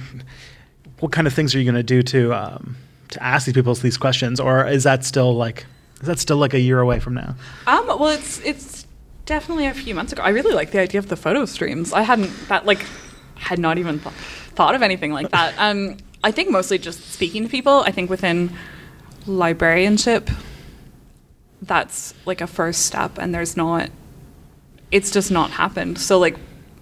what 1.00 1.12
kind 1.12 1.28
of 1.28 1.34
things 1.34 1.54
are 1.56 1.60
you 1.60 1.66
going 1.66 1.76
to 1.76 1.84
do 1.84 2.02
to 2.04 2.34
um, 2.34 2.76
to 3.10 3.24
ask 3.24 3.46
these 3.46 3.54
people 3.56 3.74
these 3.76 3.98
questions, 3.98 4.40
or 4.40 4.68
is 4.68 4.84
that 4.84 5.04
still 5.06 5.34
like 5.36 5.66
is 6.02 6.08
that 6.08 6.20
still 6.20 6.38
like 6.38 6.54
a 6.54 6.60
year 6.60 6.80
away 6.80 7.00
from 7.00 7.14
now? 7.16 7.36
Um, 7.68 7.88
well, 7.88 8.08
it's 8.10 8.40
it's 8.46 8.86
definitely 9.26 9.66
a 9.68 9.74
few 9.74 9.94
months 9.96 10.12
ago. 10.14 10.22
I 10.24 10.30
really 10.30 10.54
like 10.54 10.72
the 10.72 10.80
idea 10.80 11.00
of 11.00 11.08
the 11.10 11.16
photo 11.16 11.46
streams. 11.46 11.94
I 11.94 12.02
hadn't 12.02 12.32
that 12.50 12.66
like 12.66 12.86
had 13.36 13.60
not 13.60 13.78
even 13.78 14.00
th- 14.00 14.14
thought 14.56 14.76
of 14.76 14.82
anything 14.82 15.12
like 15.14 15.30
that. 15.32 15.54
Um, 15.58 15.98
I 16.24 16.32
think 16.32 16.50
mostly 16.50 16.78
just 16.80 17.12
speaking 17.12 17.44
to 17.44 17.50
people. 17.50 17.82
I 17.86 17.92
think 17.92 18.10
within 18.10 18.52
librarianship, 19.28 20.30
that's 21.62 22.14
like 22.26 22.42
a 22.42 22.48
first 22.48 22.86
step, 22.86 23.18
and 23.18 23.34
there's 23.34 23.58
not. 23.58 23.90
It's 24.92 25.12
just 25.12 25.32
not 25.32 25.52
happened. 25.52 25.98
So 26.00 26.18
like, 26.18 26.38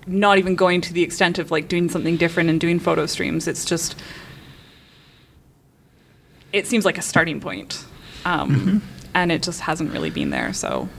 not 0.06 0.38
even 0.38 0.56
going 0.56 0.82
to 0.82 0.94
the 0.94 1.02
extent 1.02 1.40
of 1.40 1.50
like 1.52 1.68
doing 1.68 1.90
something 1.90 2.18
different 2.18 2.50
and 2.50 2.60
doing 2.60 2.80
photo 2.80 3.06
streams. 3.06 3.48
It's 3.48 3.66
just. 3.66 3.96
It 6.54 6.68
seems 6.68 6.86
like 6.86 6.98
a 6.98 7.02
starting 7.02 7.42
point. 7.42 7.84
Um, 8.24 8.82
and 9.14 9.32
it 9.32 9.44
just 9.44 9.62
hasn't 9.62 9.92
really 9.92 10.10
been 10.10 10.30
there. 10.30 10.52
So, 10.54 10.90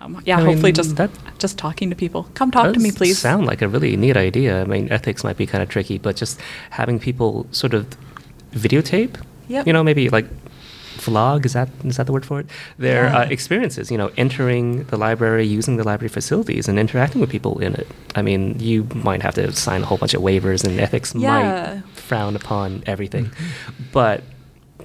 um, 0.00 0.22
yeah, 0.24 0.36
I 0.36 0.38
mean, 0.38 0.46
hopefully 0.46 0.72
just 0.72 0.96
that- 0.96 1.10
just 1.38 1.58
talking 1.58 1.90
to 1.90 1.96
people. 1.96 2.24
Come 2.34 2.50
talk 2.50 2.72
to 2.74 2.80
me, 2.80 2.92
please. 2.92 3.18
Sound 3.18 3.46
like 3.46 3.62
a 3.62 3.68
really 3.68 3.96
neat 3.96 4.16
idea. 4.16 4.60
I 4.60 4.64
mean, 4.64 4.90
ethics 4.90 5.24
might 5.24 5.36
be 5.36 5.46
kind 5.46 5.62
of 5.62 5.68
tricky, 5.68 5.98
but 5.98 6.16
just 6.16 6.40
having 6.70 6.98
people 6.98 7.46
sort 7.52 7.74
of 7.74 7.86
videotape, 8.52 9.20
Yep. 9.48 9.66
you 9.66 9.72
know, 9.72 9.82
maybe 9.82 10.08
like 10.10 10.26
vlog 10.98 11.46
is 11.46 11.52
that 11.52 11.68
is 11.84 11.96
that 11.96 12.06
the 12.06 12.12
word 12.12 12.26
for 12.26 12.40
it? 12.40 12.46
Their 12.78 13.04
Yeah. 13.06 13.18
uh, 13.18 13.24
experiences, 13.30 13.90
you 13.90 13.96
know, 13.98 14.10
entering 14.16 14.84
the 14.84 14.96
library, 14.96 15.44
using 15.46 15.76
the 15.76 15.84
library 15.84 16.08
facilities, 16.08 16.68
and 16.68 16.78
interacting 16.78 17.20
with 17.20 17.30
people 17.30 17.58
in 17.60 17.74
it. 17.74 17.86
I 18.16 18.22
mean, 18.22 18.56
you 18.58 18.86
might 18.94 19.22
have 19.22 19.34
to 19.34 19.52
sign 19.52 19.82
a 19.82 19.86
whole 19.86 19.98
bunch 19.98 20.14
of 20.14 20.22
waivers, 20.22 20.64
and 20.64 20.80
ethics 20.80 21.14
Yeah. 21.14 21.30
might 21.30 21.82
frown 21.94 22.34
upon 22.36 22.82
everything, 22.86 23.30
but 23.92 24.22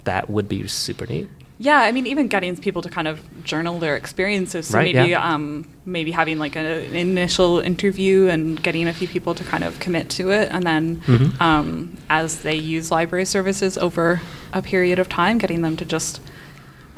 that 0.03 0.29
would 0.29 0.47
be 0.47 0.67
super 0.67 1.05
neat. 1.07 1.29
Yeah, 1.63 1.79
I 1.79 1.93
mean, 1.93 2.07
even 2.07 2.27
getting 2.27 2.57
people 2.57 2.81
to 2.81 2.89
kind 2.89 3.07
of 3.07 3.21
journal 3.45 3.79
their 3.79 3.95
experiences. 3.95 4.67
So 4.67 4.77
Right, 4.77 4.93
maybe, 4.93 5.11
yeah. 5.11 5.33
um, 5.33 5.65
maybe 5.85 6.11
having 6.11 6.37
like 6.37 6.57
a, 6.57 6.85
an 6.87 6.93
initial 6.95 7.59
interview 7.59 8.27
and 8.27 8.61
getting 8.61 8.85
a 8.89 8.93
few 8.93 9.07
people 9.07 9.33
to 9.35 9.43
kind 9.45 9.63
of 9.63 9.79
commit 9.79 10.09
to 10.17 10.31
it, 10.31 10.49
and 10.51 10.63
then 10.65 10.97
Mm-hmm. 11.07 11.41
um, 11.41 11.97
as 12.09 12.41
they 12.41 12.55
use 12.55 12.91
library 12.91 13.25
services 13.25 13.77
over 13.77 14.21
a 14.51 14.61
period 14.61 14.99
of 14.99 15.07
time, 15.07 15.37
getting 15.37 15.61
them 15.61 15.77
to 15.77 15.85
just 15.85 16.19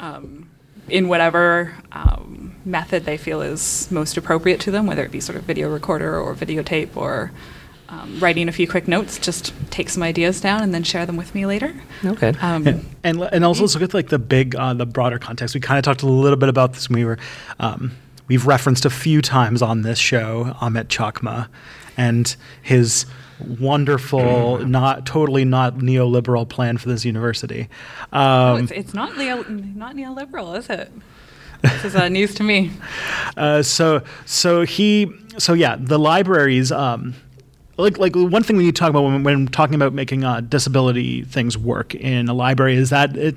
um, 0.00 0.48
in 0.88 1.06
whatever 1.08 1.74
um, 1.92 2.56
method 2.64 3.04
they 3.04 3.16
feel 3.16 3.40
is 3.42 3.88
most 3.90 4.16
appropriate 4.16 4.60
to 4.62 4.70
them, 4.72 4.86
whether 4.86 5.04
it 5.04 5.12
be 5.12 5.20
sort 5.20 5.36
of 5.38 5.44
video 5.44 5.72
recorder 5.72 6.18
or 6.18 6.34
videotape 6.34 6.96
or 6.96 7.30
um, 7.88 8.18
writing 8.18 8.48
a 8.48 8.52
few 8.52 8.66
quick 8.66 8.88
notes, 8.88 9.18
just 9.18 9.52
take 9.70 9.88
some 9.88 10.02
ideas 10.02 10.40
down 10.40 10.62
and 10.62 10.74
then 10.74 10.82
share 10.82 11.06
them 11.06 11.16
with 11.16 11.34
me 11.34 11.46
later. 11.46 11.74
Okay. 12.04 12.32
Um, 12.40 12.64
Yeah. 12.66 12.78
And 13.04 13.22
and 13.32 13.44
also 13.44 13.62
let's 13.62 13.74
look 13.74 13.82
at 13.84 13.94
like 13.94 14.08
the 14.08 14.18
big 14.18 14.56
uh, 14.56 14.74
the 14.74 14.86
broader 14.86 15.18
context. 15.18 15.54
We 15.54 15.60
kind 15.60 15.78
of 15.78 15.84
talked 15.84 16.02
a 16.02 16.06
little 16.08 16.38
bit 16.38 16.48
about 16.48 16.72
this 16.72 16.88
when 16.88 16.98
we 16.98 17.04
were 17.04 17.18
um, 17.60 17.92
we've 18.28 18.46
referenced 18.46 18.84
a 18.84 18.90
few 18.90 19.22
times 19.22 19.62
on 19.62 19.82
this 19.82 19.98
show 19.98 20.56
Amit 20.60 20.86
Chakma 20.86 21.48
and 21.96 22.34
his 22.62 23.06
wonderful, 23.60 24.58
not 24.66 25.06
totally 25.06 25.44
not 25.44 25.76
neoliberal 25.76 26.48
plan 26.48 26.78
for 26.78 26.88
this 26.88 27.04
university. 27.04 27.68
Oh, 28.12 28.56
Um, 28.56 28.64
it's, 28.64 28.72
it's 28.72 28.94
not 28.94 29.16
neo, 29.16 29.42
not 29.44 29.94
neoliberal, 29.94 30.56
is 30.58 30.68
it? 30.70 30.90
This 31.62 31.84
is 31.84 31.96
uh, 31.96 32.08
news 32.08 32.34
to 32.34 32.42
me. 32.42 32.70
Uh, 33.36 33.62
so 33.62 34.02
so 34.24 34.62
he 34.64 35.12
so 35.36 35.52
yeah 35.52 35.76
the 35.78 35.98
libraries 35.98 36.72
um, 36.72 37.12
like 37.76 37.98
like 37.98 38.14
one 38.16 38.42
thing 38.42 38.56
we 38.56 38.64
need 38.64 38.74
to 38.74 38.78
talk 38.80 38.90
about 38.90 39.02
when, 39.02 39.22
when 39.22 39.46
talking 39.48 39.74
about 39.74 39.92
making 39.92 40.24
uh, 40.24 40.40
disability 40.40 41.22
things 41.24 41.56
work 41.58 41.94
in 41.94 42.28
a 42.28 42.34
library 42.34 42.76
is 42.76 42.90
that 42.90 43.16
it 43.16 43.36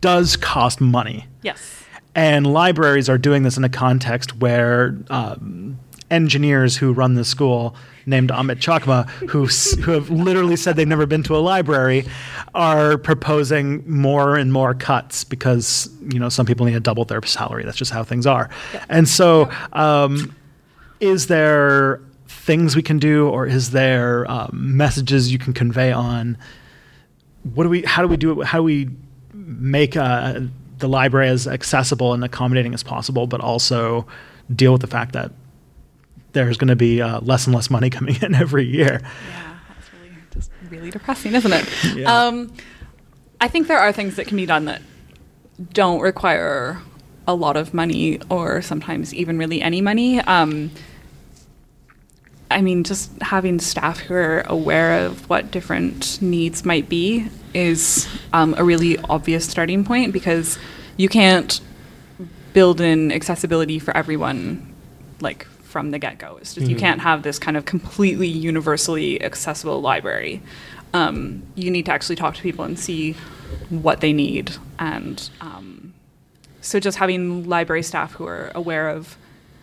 does 0.00 0.36
cost 0.36 0.80
money 0.80 1.26
Yes. 1.42 1.84
and 2.14 2.46
libraries 2.46 3.08
are 3.08 3.18
doing 3.18 3.42
this 3.42 3.56
in 3.56 3.64
a 3.64 3.68
context 3.68 4.36
where 4.36 4.96
um, 5.10 5.78
engineers 6.10 6.76
who 6.76 6.92
run 6.92 7.14
the 7.14 7.24
school 7.24 7.74
named 8.06 8.30
Amit 8.30 8.56
Chakma, 8.56 9.06
who, 9.28 9.46
who 9.82 9.92
have 9.92 10.10
literally 10.10 10.56
said 10.56 10.74
they've 10.74 10.88
never 10.88 11.06
been 11.06 11.22
to 11.24 11.36
a 11.36 11.38
library, 11.38 12.06
are 12.54 12.96
proposing 12.98 13.88
more 13.88 14.36
and 14.36 14.52
more 14.52 14.74
cuts 14.74 15.22
because 15.22 15.88
you 16.12 16.18
know 16.18 16.28
some 16.30 16.46
people 16.46 16.64
need 16.66 16.72
to 16.72 16.80
double 16.80 17.04
their 17.04 17.22
salary. 17.24 17.62
That's 17.64 17.76
just 17.76 17.92
how 17.92 18.02
things 18.02 18.26
are. 18.26 18.48
And 18.88 19.06
so, 19.06 19.50
um, 19.74 20.34
is 20.98 21.26
there 21.28 22.00
things 22.50 22.74
we 22.74 22.82
can 22.82 22.98
do, 22.98 23.28
or 23.28 23.46
is 23.46 23.70
there 23.70 24.28
um, 24.28 24.50
messages 24.52 25.30
you 25.30 25.38
can 25.38 25.52
convey 25.52 25.92
on? 25.92 26.36
What 27.54 27.62
do 27.62 27.68
we? 27.68 27.82
How 27.82 28.02
do 28.02 28.08
we 28.08 28.16
do 28.16 28.40
it? 28.40 28.44
How 28.44 28.58
do 28.58 28.64
we 28.64 28.90
make 29.32 29.96
uh, 29.96 30.40
the 30.78 30.88
library 30.88 31.28
as 31.28 31.46
accessible 31.46 32.12
and 32.12 32.24
accommodating 32.24 32.74
as 32.74 32.82
possible, 32.82 33.28
but 33.28 33.40
also 33.40 34.04
deal 34.52 34.72
with 34.72 34.80
the 34.80 34.88
fact 34.88 35.12
that 35.12 35.30
there's 36.32 36.56
going 36.56 36.66
to 36.66 36.74
be 36.74 37.00
uh, 37.00 37.20
less 37.20 37.46
and 37.46 37.54
less 37.54 37.70
money 37.70 37.88
coming 37.98 38.20
in 38.20 38.34
every 38.34 38.66
year. 38.66 39.00
Yeah, 39.00 39.58
that's 39.68 39.92
really 39.92 40.16
just 40.34 40.50
really 40.70 40.90
depressing, 40.90 41.34
isn't 41.36 41.52
it? 41.52 41.68
Yeah. 41.94 42.26
Um, 42.26 42.52
I 43.40 43.46
think 43.46 43.68
there 43.68 43.78
are 43.78 43.92
things 43.92 44.16
that 44.16 44.26
can 44.26 44.36
be 44.36 44.46
done 44.46 44.64
that 44.64 44.82
don't 45.72 46.00
require 46.00 46.82
a 47.28 47.34
lot 47.34 47.56
of 47.56 47.72
money 47.72 48.18
or 48.28 48.60
sometimes 48.60 49.14
even 49.14 49.38
really 49.38 49.62
any 49.62 49.80
money. 49.80 50.18
Um, 50.22 50.72
I 52.50 52.62
mean, 52.62 52.84
just 52.84 53.10
having 53.22 53.60
staff 53.60 54.00
who 54.00 54.14
are 54.14 54.42
aware 54.46 55.06
of 55.06 55.28
what 55.28 55.50
different 55.50 56.20
needs 56.20 56.64
might 56.64 56.88
be 56.88 57.28
is 57.54 58.08
um, 58.32 58.54
a 58.58 58.64
really 58.64 58.98
obvious 58.98 59.48
starting 59.48 59.84
point 59.84 60.12
because 60.12 60.58
you 60.96 61.08
can't 61.08 61.60
build 62.52 62.80
in 62.80 63.12
accessibility 63.12 63.78
for 63.78 63.96
everyone 63.96 64.74
like 65.20 65.44
from 65.44 65.92
the 65.92 65.98
get-go. 65.98 66.36
It's 66.40 66.54
just 66.54 66.66
you 66.68 66.76
can't 66.76 67.00
have 67.00 67.22
this 67.22 67.38
kind 67.38 67.56
of 67.56 67.64
completely 67.64 68.26
universally 68.26 69.22
accessible 69.22 69.80
library. 69.80 70.42
Um, 70.92 71.44
you 71.54 71.70
need 71.70 71.86
to 71.86 71.92
actually 71.92 72.16
talk 72.16 72.34
to 72.34 72.42
people 72.42 72.64
and 72.64 72.76
see 72.76 73.12
what 73.68 74.00
they 74.00 74.12
need 74.12 74.56
and 74.80 75.30
um, 75.40 75.94
so 76.60 76.78
just 76.78 76.98
having 76.98 77.48
library 77.48 77.82
staff 77.82 78.12
who 78.12 78.26
are 78.26 78.52
aware 78.54 78.88
of 78.88 79.16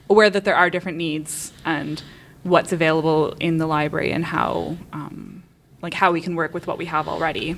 aware 0.10 0.30
that 0.30 0.46
there 0.46 0.56
are 0.56 0.70
different 0.70 0.98
needs 0.98 1.52
and 1.66 2.02
what's 2.44 2.72
available 2.72 3.36
in 3.40 3.58
the 3.58 3.68
library 3.68 4.12
and 4.12 4.24
how 4.26 4.78
um, 4.94 5.44
like 5.82 5.94
how 5.94 6.12
we 6.12 6.22
can 6.22 6.36
work 6.36 6.54
with 6.54 6.68
what 6.68 6.78
we 6.78 6.86
have 6.86 7.08
already 7.08 7.56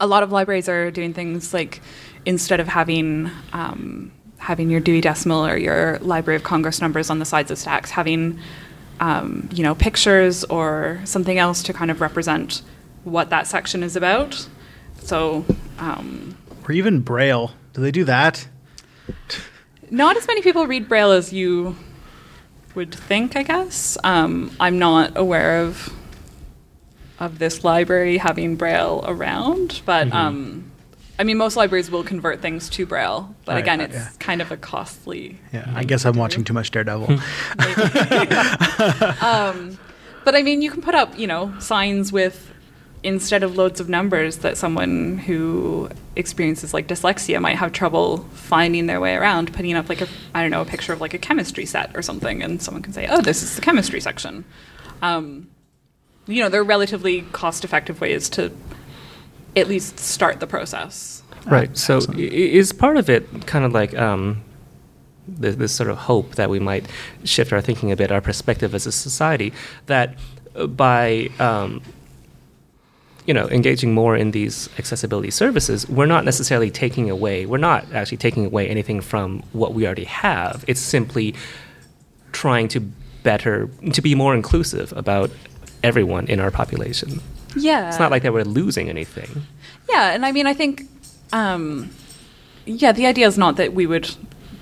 a 0.00 0.06
lot 0.06 0.22
of 0.22 0.32
libraries 0.32 0.68
are 0.68 0.90
doing 0.90 1.14
things 1.14 1.54
like 1.54 1.80
instead 2.26 2.60
of 2.60 2.68
having 2.68 3.30
um, 3.52 4.12
having 4.38 4.68
your 4.68 4.80
Dewey 4.80 5.00
Decimal 5.00 5.46
or 5.46 5.56
your 5.56 5.98
Library 6.00 6.36
of 6.36 6.42
Congress 6.42 6.80
numbers 6.80 7.08
on 7.10 7.20
the 7.20 7.24
sides 7.24 7.50
of 7.52 7.58
stacks, 7.58 7.92
having 7.92 8.38
um, 9.00 9.48
you 9.52 9.62
know 9.62 9.74
pictures 9.74 10.44
or 10.44 11.00
something 11.04 11.38
else 11.38 11.62
to 11.62 11.72
kind 11.72 11.90
of 11.90 12.00
represent 12.00 12.62
what 13.04 13.30
that 13.30 13.46
section 13.46 13.82
is 13.82 13.96
about. 13.96 14.48
So 15.00 15.44
um, 15.78 16.36
Or 16.68 16.72
even 16.72 17.00
Braille. 17.00 17.52
Do 17.72 17.80
they 17.80 17.92
do 17.92 18.04
that? 18.04 18.48
not 19.90 20.16
as 20.16 20.26
many 20.26 20.42
people 20.42 20.66
read 20.66 20.88
Braille 20.88 21.12
as 21.12 21.32
you 21.32 21.76
would 22.74 22.94
think, 22.94 23.36
I 23.36 23.42
guess. 23.42 23.98
Um, 24.04 24.54
I'm 24.60 24.78
not 24.78 25.16
aware 25.16 25.60
of 25.60 25.92
of 27.18 27.38
this 27.38 27.62
library 27.62 28.18
having 28.18 28.56
Braille 28.56 29.04
around, 29.06 29.82
but 29.86 30.12
um, 30.12 30.72
I 31.18 31.24
mean, 31.24 31.36
most 31.36 31.56
libraries 31.56 31.88
will 31.90 32.02
convert 32.02 32.40
things 32.40 32.68
to 32.70 32.84
Braille. 32.84 33.32
But 33.44 33.52
Right, 33.52 33.58
again, 33.60 33.80
it's 33.80 33.94
yeah. 33.94 34.08
kind 34.18 34.42
of 34.42 34.50
a 34.50 34.56
costly. 34.56 35.38
Yeah, 35.52 35.70
I 35.74 35.84
guess 35.84 36.04
I'm 36.04 36.16
watching 36.16 36.42
too 36.42 36.52
much 36.52 36.72
Daredevil. 36.72 37.04
um, 39.20 39.78
but 40.24 40.34
I 40.34 40.42
mean, 40.42 40.62
you 40.62 40.70
can 40.70 40.82
put 40.82 40.94
up, 40.94 41.16
you 41.16 41.26
know, 41.28 41.54
signs 41.60 42.12
with 42.12 42.50
instead 43.04 43.42
of 43.42 43.56
loads 43.56 43.80
of 43.80 43.88
numbers 43.88 44.38
that 44.38 44.56
someone 44.56 45.18
who 45.18 45.88
experiences 46.14 46.72
like 46.72 46.86
dyslexia 46.86 47.40
might 47.40 47.56
have 47.56 47.72
trouble 47.72 48.18
finding 48.32 48.86
their 48.86 49.00
way 49.00 49.14
around, 49.16 49.52
putting 49.52 49.74
up 49.74 49.88
like 49.88 50.00
a 50.00 50.08
I 50.34 50.42
don't 50.42 50.50
know 50.50 50.62
a 50.62 50.64
picture 50.64 50.92
of 50.92 51.00
like 51.00 51.14
a 51.14 51.18
chemistry 51.18 51.66
set 51.66 51.96
or 51.96 52.02
something, 52.02 52.42
and 52.42 52.62
someone 52.62 52.82
can 52.82 52.92
say, 52.92 53.06
"Oh, 53.10 53.20
this 53.20 53.42
is 53.42 53.56
the 53.56 53.60
chemistry 53.62 54.00
section." 54.00 54.44
Um, 55.00 55.48
you 56.26 56.40
know, 56.40 56.48
they're 56.48 56.62
relatively 56.62 57.22
cost-effective 57.32 58.00
ways 58.00 58.28
to 58.30 58.52
at 59.56 59.66
least 59.68 59.98
start 59.98 60.38
the 60.40 60.46
process. 60.46 61.22
Right. 61.44 61.76
So 61.76 61.98
i- 62.14 62.18
is 62.20 62.72
part 62.72 62.96
of 62.96 63.10
it 63.10 63.46
kind 63.46 63.64
of 63.64 63.72
like 63.72 63.96
um, 63.98 64.42
this, 65.26 65.56
this 65.56 65.72
sort 65.72 65.90
of 65.90 65.98
hope 65.98 66.36
that 66.36 66.48
we 66.48 66.60
might 66.60 66.86
shift 67.24 67.52
our 67.52 67.60
thinking 67.60 67.90
a 67.90 67.96
bit, 67.96 68.12
our 68.12 68.20
perspective 68.20 68.74
as 68.76 68.86
a 68.86 68.92
society, 68.92 69.52
that 69.86 70.14
uh, 70.54 70.66
by 70.68 71.30
um, 71.40 71.82
you 73.26 73.34
know 73.34 73.48
engaging 73.48 73.94
more 73.94 74.16
in 74.16 74.32
these 74.32 74.68
accessibility 74.78 75.30
services, 75.30 75.88
we're 75.88 76.06
not 76.06 76.24
necessarily 76.24 76.70
taking 76.70 77.10
away. 77.10 77.46
We're 77.46 77.58
not 77.58 77.92
actually 77.92 78.18
taking 78.18 78.46
away 78.46 78.68
anything 78.68 79.00
from 79.00 79.42
what 79.52 79.74
we 79.74 79.86
already 79.86 80.04
have. 80.04 80.64
It's 80.66 80.80
simply 80.80 81.34
trying 82.32 82.68
to 82.68 82.80
better 83.22 83.68
to 83.92 84.02
be 84.02 84.14
more 84.14 84.34
inclusive 84.34 84.92
about 84.96 85.30
everyone 85.82 86.26
in 86.26 86.40
our 86.40 86.50
population. 86.50 87.20
Yeah, 87.56 87.88
It's 87.88 87.98
not 87.98 88.10
like 88.10 88.22
that 88.22 88.32
we're 88.32 88.44
losing 88.44 88.88
anything. 88.88 89.42
Yeah, 89.88 90.12
and 90.12 90.24
I 90.24 90.32
mean, 90.32 90.46
I 90.46 90.54
think, 90.54 90.84
um, 91.32 91.90
yeah, 92.64 92.92
the 92.92 93.06
idea 93.06 93.26
is 93.26 93.36
not 93.36 93.56
that 93.56 93.74
we 93.74 93.86
would, 93.86 94.10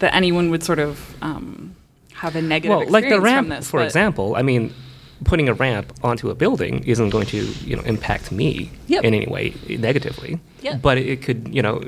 that 0.00 0.14
anyone 0.14 0.50
would 0.50 0.64
sort 0.64 0.78
of 0.78 1.14
um, 1.22 1.76
have 2.14 2.34
a 2.34 2.42
negative 2.42 2.76
well, 2.76 2.88
like 2.88 3.08
the 3.08 3.20
ramp, 3.20 3.48
this. 3.48 3.70
for 3.70 3.82
example. 3.82 4.34
I 4.34 4.42
mean, 4.42 4.74
putting 5.24 5.48
a 5.48 5.54
ramp 5.54 5.92
onto 6.02 6.30
a 6.30 6.34
building 6.34 6.82
isn't 6.86 7.10
going 7.10 7.26
to 7.26 7.44
you 7.64 7.76
know 7.76 7.82
impact 7.82 8.32
me 8.32 8.70
Yep. 8.88 9.04
in 9.04 9.14
any 9.14 9.26
way 9.26 9.54
negatively. 9.68 10.40
Yep. 10.62 10.82
But 10.82 10.98
it 10.98 11.22
could 11.22 11.48
you 11.54 11.62
know 11.62 11.82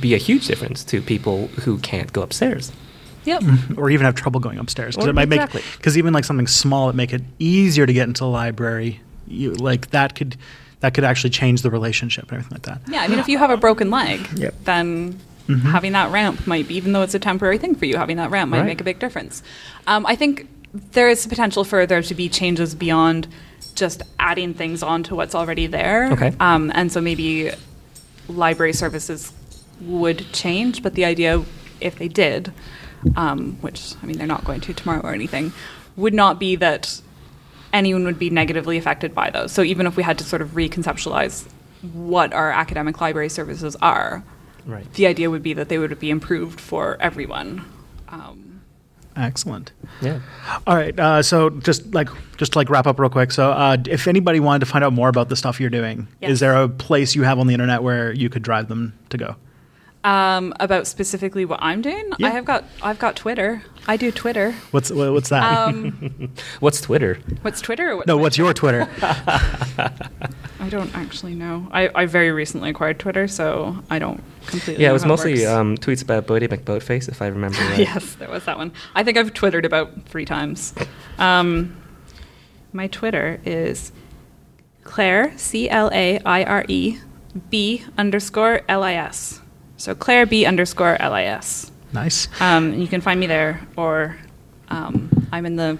be 0.00 0.14
a 0.14 0.18
huge 0.18 0.46
difference 0.46 0.84
to 0.84 1.00
people 1.00 1.46
who 1.64 1.78
can't 1.78 2.12
go 2.12 2.22
upstairs. 2.22 2.72
Yep. 3.24 3.42
or 3.76 3.90
even 3.90 4.04
have 4.04 4.14
trouble 4.14 4.38
going 4.40 4.58
upstairs 4.58 4.94
because 4.94 5.08
it 5.08 5.14
might 5.14 5.24
exactly. 5.32 5.60
make 5.62 5.76
because 5.78 5.98
even 5.98 6.12
like 6.14 6.24
something 6.24 6.46
small 6.46 6.86
that 6.88 6.94
make 6.96 7.12
it 7.12 7.22
easier 7.38 7.84
to 7.86 7.92
get 7.92 8.06
into 8.06 8.20
the 8.20 8.28
library 8.28 9.00
you 9.26 9.52
like 9.54 9.90
that 9.90 10.14
could 10.14 10.36
that 10.78 10.94
could 10.94 11.02
actually 11.02 11.30
change 11.30 11.62
the 11.62 11.70
relationship 11.70 12.24
and 12.30 12.34
everything 12.34 12.54
like 12.54 12.62
that 12.62 12.80
Yeah, 12.92 13.00
I 13.02 13.08
mean, 13.08 13.18
if 13.18 13.26
you 13.28 13.38
have 13.38 13.50
a 13.50 13.56
broken 13.56 13.90
leg, 13.90 14.20
Yep. 14.36 14.54
then 14.64 15.18
having 15.64 15.92
that 15.92 16.10
ramp 16.12 16.46
might 16.46 16.68
be, 16.68 16.76
even 16.76 16.92
though 16.92 17.02
it's 17.02 17.14
a 17.14 17.18
temporary 17.20 17.56
thing 17.58 17.74
for 17.74 17.84
you, 17.86 17.96
having 17.96 18.16
that 18.18 18.30
ramp 18.30 18.50
might 18.50 18.58
Right. 18.58 18.66
make 18.66 18.80
a 18.80 18.84
big 18.84 18.98
difference. 18.98 19.42
Um, 19.86 20.04
I 20.06 20.14
think 20.16 20.46
there 20.92 21.08
is 21.08 21.26
potential 21.26 21.64
for 21.64 21.86
there 21.86 22.02
to 22.02 22.14
be 22.14 22.28
changes 22.28 22.74
beyond 22.74 23.28
just 23.74 24.02
adding 24.18 24.54
things 24.54 24.82
on 24.82 25.02
to 25.04 25.14
what's 25.14 25.34
already 25.34 25.66
there. 25.66 26.12
Okay. 26.12 26.32
Um, 26.40 26.72
and 26.74 26.90
so 26.90 27.00
maybe 27.00 27.50
library 28.28 28.72
services 28.72 29.32
would 29.80 30.24
change, 30.32 30.82
but 30.82 30.94
the 30.94 31.04
idea, 31.04 31.44
if 31.80 31.96
they 31.98 32.08
did, 32.08 32.52
um, 33.16 33.58
which 33.60 33.94
I 34.02 34.06
mean 34.06 34.16
they're 34.18 34.26
not 34.26 34.44
going 34.44 34.60
to 34.62 34.74
tomorrow 34.74 35.00
or 35.02 35.12
anything, 35.12 35.52
would 35.96 36.14
not 36.14 36.38
be 36.40 36.56
that 36.56 37.00
anyone 37.72 38.04
would 38.04 38.18
be 38.18 38.30
negatively 38.30 38.78
affected 38.78 39.14
by 39.14 39.30
those. 39.30 39.52
So 39.52 39.62
even 39.62 39.86
if 39.86 39.96
we 39.96 40.02
had 40.02 40.18
to 40.18 40.24
sort 40.24 40.40
of 40.40 40.50
reconceptualize 40.52 41.46
what 41.92 42.32
our 42.32 42.50
academic 42.50 43.00
library 43.00 43.28
services 43.28 43.76
are, 43.82 44.24
Right. 44.64 44.90
the 44.94 45.06
idea 45.06 45.30
would 45.30 45.42
be 45.42 45.52
that 45.52 45.68
they 45.68 45.78
would 45.78 45.98
be 46.00 46.10
improved 46.10 46.58
for 46.60 46.96
everyone. 47.00 47.64
Um, 48.08 48.45
Excellent. 49.16 49.72
Yeah. 50.02 50.20
All 50.66 50.76
right. 50.76 50.98
Uh, 50.98 51.22
so 51.22 51.48
just 51.50 51.94
like 51.94 52.08
just 52.36 52.54
like 52.54 52.68
wrap 52.68 52.86
up 52.86 52.98
real 53.00 53.08
quick. 53.10 53.32
So 53.32 53.50
uh, 53.50 53.78
if 53.88 54.06
anybody 54.06 54.40
wanted 54.40 54.60
to 54.60 54.66
find 54.66 54.84
out 54.84 54.92
more 54.92 55.08
about 55.08 55.28
the 55.30 55.36
stuff 55.36 55.58
you're 55.58 55.70
doing, 55.70 56.06
Yes. 56.20 56.32
is 56.32 56.40
there 56.40 56.54
a 56.54 56.68
place 56.68 57.14
you 57.14 57.22
have 57.22 57.38
on 57.38 57.46
the 57.46 57.54
internet 57.54 57.82
where 57.82 58.12
you 58.12 58.28
could 58.28 58.42
drive 58.42 58.68
them 58.68 58.92
to 59.10 59.16
go? 59.18 59.36
um, 60.04 60.54
about 60.60 60.86
specifically 60.86 61.44
what 61.44 61.58
I'm 61.60 61.82
doing, 61.82 62.12
Yeah. 62.18 62.28
I 62.28 62.30
have 62.30 62.44
got 62.44 62.62
I've 62.80 62.98
got 63.00 63.16
Twitter. 63.16 63.62
I 63.88 63.96
do 63.96 64.12
Twitter. 64.12 64.52
What's 64.70 64.88
wha- 64.90 65.10
what's 65.12 65.30
that? 65.30 65.42
Um, 65.42 66.30
What's 66.60 66.80
Twitter? 66.80 67.18
what's 67.42 67.60
Twitter? 67.60 67.90
Or 67.90 67.96
what's 67.96 68.06
no, 68.06 68.16
my 68.16 68.22
what's 68.22 68.38
your 68.38 68.52
Twitter? 68.54 68.86
I 70.66 70.68
don't 70.68 70.92
actually 70.96 71.36
know. 71.36 71.68
I, 71.70 71.88
I 71.94 72.06
very 72.06 72.32
recently 72.32 72.70
acquired 72.70 72.98
Twitter, 72.98 73.28
so 73.28 73.76
I 73.88 74.00
don't 74.00 74.20
completely. 74.46 74.82
Yeah, 74.82 74.90
it 74.90 74.94
was 74.94 75.02
how 75.04 75.08
mostly 75.10 75.34
works. 75.34 75.46
um, 75.46 75.76
tweets 75.76 76.02
about 76.02 76.26
Boaty 76.26 76.48
McBoatface, 76.48 77.08
if 77.08 77.22
I 77.22 77.28
remember 77.28 77.56
right. 77.70 77.78
yes, 77.78 78.14
there 78.16 78.28
was 78.28 78.44
that 78.46 78.58
one. 78.58 78.72
I 78.92 79.04
think 79.04 79.16
I've 79.16 79.32
twittered 79.32 79.64
about 79.64 80.06
three 80.06 80.24
times. 80.24 80.74
Um, 81.18 81.76
my 82.72 82.88
Twitter 82.88 83.40
is 83.44 83.92
Claire 84.82 85.38
C 85.38 85.70
L 85.70 85.88
A 85.92 86.18
I 86.20 86.42
R 86.42 86.64
E 86.66 86.98
B 87.48 87.84
underscore 87.96 88.62
L 88.68 88.82
I 88.82 88.94
S. 88.94 89.40
So 89.76 89.94
Claire 89.94 90.26
B 90.26 90.44
underscore 90.46 90.96
L 91.00 91.12
I 91.14 91.22
S. 91.24 91.70
nice. 91.92 92.28
Um, 92.40 92.74
you 92.74 92.88
can 92.88 93.00
find 93.00 93.20
me 93.20 93.28
there, 93.28 93.60
or 93.76 94.16
um, 94.68 95.28
I'm 95.30 95.46
in 95.46 95.54
the 95.54 95.78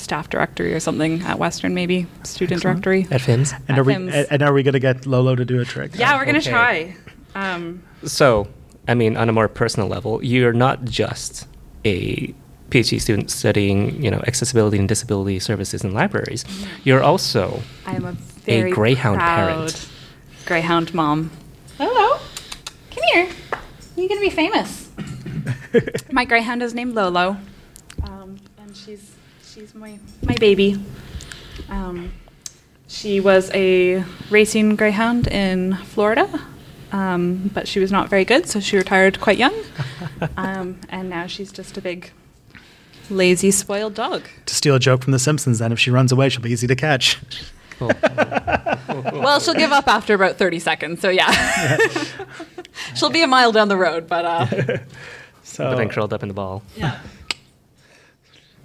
staff 0.00 0.28
directory 0.30 0.74
or 0.74 0.80
something 0.80 1.22
at 1.22 1.38
Western, 1.38 1.74
maybe 1.74 2.06
student 2.24 2.58
Excellent. 2.58 2.82
directory. 2.82 3.06
At 3.10 3.20
Finn's. 3.20 3.54
And 3.68 3.78
are 3.78 3.84
we 3.84 3.94
and 3.94 4.42
are 4.42 4.52
we 4.52 4.62
gonna 4.62 4.78
get 4.80 5.06
Lolo 5.06 5.34
to 5.36 5.44
do 5.44 5.60
a 5.60 5.64
trick? 5.64 5.92
Yeah, 5.94 6.16
we're 6.16 6.24
gonna 6.26 6.38
Okay. 6.38 6.50
try. 6.50 6.96
Um, 7.34 7.82
So, 8.04 8.48
I 8.88 8.94
mean, 8.94 9.16
on 9.16 9.28
a 9.28 9.32
more 9.32 9.46
personal 9.48 9.88
level, 9.88 10.24
you're 10.24 10.52
not 10.54 10.84
just 10.84 11.46
a 11.84 12.34
PhD 12.70 13.00
student 13.00 13.30
studying, 13.30 14.02
you 14.02 14.10
know, 14.10 14.22
accessibility 14.26 14.78
and 14.78 14.88
disability 14.88 15.38
services 15.40 15.84
in 15.84 15.92
libraries. 15.92 16.44
You're 16.84 17.02
also 17.02 17.62
I 17.86 17.94
am 17.96 18.04
a 18.04 18.12
very 18.46 18.70
Greyhound 18.70 19.18
proud 19.20 19.34
parent. 19.34 19.88
Greyhound 20.46 20.94
mom. 20.94 21.30
Hello, 21.78 22.18
come 22.90 23.04
here. 23.12 23.28
You're 23.96 24.08
gonna 24.08 24.20
be 24.20 24.30
famous. 24.30 24.88
my 26.12 26.24
Greyhound 26.24 26.62
is 26.62 26.74
named 26.74 26.94
Lolo, 26.94 27.36
um, 28.04 28.36
and 28.58 28.76
she's 28.76 29.09
she's 29.60 29.74
my 29.74 29.98
my 30.22 30.34
baby. 30.36 30.80
Um, 31.68 32.12
she 32.88 33.20
was 33.20 33.50
a 33.52 34.02
racing 34.30 34.74
Greyhound 34.76 35.28
in 35.28 35.76
Florida, 35.76 36.28
um, 36.92 37.50
but 37.54 37.68
she 37.68 37.78
was 37.78 37.92
not 37.92 38.08
very 38.08 38.24
good, 38.24 38.48
so 38.48 38.58
she 38.58 38.76
retired 38.76 39.20
quite 39.20 39.36
young. 39.38 39.54
um, 40.36 40.80
and 40.88 41.10
now 41.10 41.26
she's 41.26 41.52
just 41.52 41.76
a 41.76 41.82
big, 41.82 42.10
lazy, 43.10 43.50
spoiled 43.50 43.94
dog. 43.94 44.22
To 44.46 44.54
steal 44.54 44.74
a 44.74 44.80
joke 44.80 45.02
from 45.04 45.12
The 45.12 45.18
Simpsons, 45.18 45.58
then 45.58 45.72
if 45.72 45.78
she 45.78 45.90
runs 45.90 46.10
away, 46.10 46.30
she'll 46.30 46.42
be 46.42 46.50
easy 46.50 46.66
to 46.66 46.76
catch. 46.76 47.18
Well, 48.90 49.40
she'll 49.40 49.54
give 49.54 49.72
up 49.72 49.86
after 49.88 50.14
about 50.14 50.36
30 50.36 50.58
seconds, 50.58 51.00
so 51.00 51.08
yeah. 51.08 51.30
she'll 52.94 53.08
be 53.10 53.22
a 53.22 53.26
mile 53.26 53.52
down 53.52 53.68
the 53.68 53.76
road, 53.76 54.06
but 54.08 54.24
uh, 54.24 54.46
So 55.42 55.64
but 55.70 55.76
then 55.76 55.88
curled 55.88 56.12
up 56.12 56.22
in 56.22 56.28
the 56.28 56.34
ball. 56.34 56.62
yeah. 56.76 57.00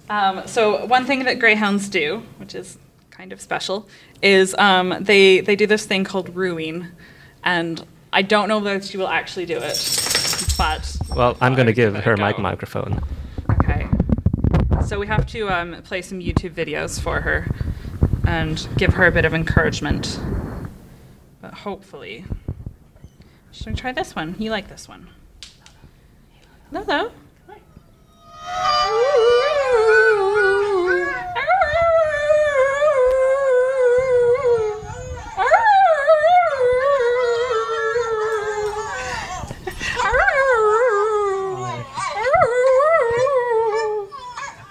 Um, 0.08 0.46
so 0.46 0.86
one 0.86 1.04
thing 1.04 1.24
that 1.24 1.38
greyhounds 1.38 1.88
do, 1.88 2.22
which 2.38 2.54
is 2.54 2.78
kind 3.10 3.32
of 3.32 3.40
special, 3.40 3.88
is 4.22 4.54
um, 4.54 4.96
they 5.00 5.40
they 5.40 5.56
do 5.56 5.66
this 5.66 5.86
thing 5.86 6.04
called 6.04 6.34
rooing, 6.34 6.86
and 7.42 7.84
I 8.12 8.22
don't 8.22 8.48
know 8.48 8.60
that 8.60 8.84
she 8.84 8.96
will 8.96 9.08
actually 9.08 9.46
do 9.46 9.58
it, 9.58 10.54
but 10.56 10.96
Well, 11.14 11.36
I'm 11.40 11.54
going 11.54 11.66
to 11.66 11.72
give 11.72 11.94
her 11.96 12.16
mic 12.16 12.38
microphone. 12.38 13.00
Okay. 13.50 13.88
So 14.86 15.00
we 15.00 15.06
have 15.08 15.26
to 15.28 15.48
um, 15.50 15.82
play 15.82 16.02
some 16.02 16.20
YouTube 16.20 16.52
videos 16.52 17.00
for 17.00 17.20
her 17.22 17.48
and 18.26 18.68
give 18.76 18.94
her 18.94 19.06
a 19.06 19.12
bit 19.12 19.24
of 19.24 19.34
encouragement. 19.34 20.20
But 21.40 21.54
hopefully. 21.54 22.24
Should 23.50 23.66
we 23.68 23.74
try 23.74 23.92
this 23.92 24.14
one? 24.14 24.36
You 24.38 24.50
like 24.50 24.68
this 24.68 24.86
one? 24.88 25.08
Hello. 26.72 27.10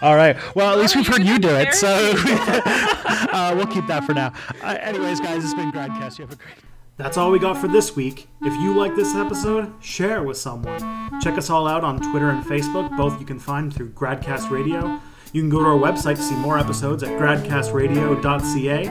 All 0.05 0.15
right. 0.15 0.37
Well, 0.55 0.71
at 0.71 0.77
least 0.77 0.95
we've 0.95 1.07
heard 1.07 1.23
you 1.23 1.39
do 1.39 1.49
it, 1.49 1.73
so 1.73 1.87
uh, 2.15 3.53
we'll 3.55 3.65
keep 3.65 3.87
that 3.87 4.03
for 4.03 4.13
now. 4.13 4.33
Uh, 4.61 4.77
anyways, 4.79 5.19
guys, 5.19 5.43
it's 5.43 5.55
been 5.55 5.71
Gradcast. 5.71 6.19
You 6.19 6.25
have 6.25 6.33
a 6.33 6.35
great. 6.35 6.74
That's 6.97 7.17
all 7.17 7.29
we 7.29 7.39
got 7.39 7.57
for 7.57 7.67
this 7.67 7.95
week. 7.95 8.29
If 8.41 8.53
you 8.61 8.73
like 8.73 8.95
this 8.95 9.15
episode, 9.15 9.73
share 9.81 10.21
it 10.21 10.25
with 10.25 10.37
someone. 10.37 10.79
Check 11.21 11.37
us 11.37 11.49
all 11.49 11.67
out 11.67 11.83
on 11.83 11.99
Twitter 11.99 12.29
and 12.29 12.43
Facebook. 12.45 12.95
Both 12.95 13.19
you 13.19 13.25
can 13.25 13.37
find 13.37 13.73
through 13.73 13.89
Gradcast 13.89 14.49
Radio. 14.49 15.01
You 15.33 15.41
can 15.41 15.49
go 15.49 15.59
to 15.59 15.65
our 15.65 15.77
website 15.77 16.15
to 16.15 16.21
see 16.21 16.35
more 16.35 16.57
episodes 16.57 17.03
at 17.03 17.19
gradcastradio.ca. 17.19 18.87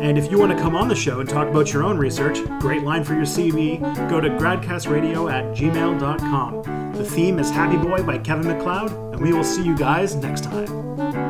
And 0.00 0.16
if 0.16 0.30
you 0.30 0.38
want 0.38 0.52
to 0.52 0.58
come 0.58 0.76
on 0.76 0.86
the 0.86 0.94
show 0.94 1.18
and 1.18 1.28
talk 1.28 1.48
about 1.48 1.72
your 1.72 1.82
own 1.82 1.98
research, 1.98 2.38
great 2.60 2.84
line 2.84 3.02
for 3.02 3.14
your 3.14 3.24
CV, 3.24 3.80
go 4.08 4.20
to 4.20 4.28
gradcastradio 4.28 5.28
at 5.28 5.44
gmail.com. 5.56 6.92
The 6.92 7.04
theme 7.04 7.40
is 7.40 7.50
Happy 7.50 7.76
Boy 7.76 8.04
by 8.04 8.18
Kevin 8.18 8.46
MacLeod, 8.46 8.92
and 9.14 9.20
we 9.20 9.32
will 9.32 9.42
see 9.42 9.64
you 9.64 9.76
guys 9.76 10.14
next 10.14 10.44
time. 10.44 11.27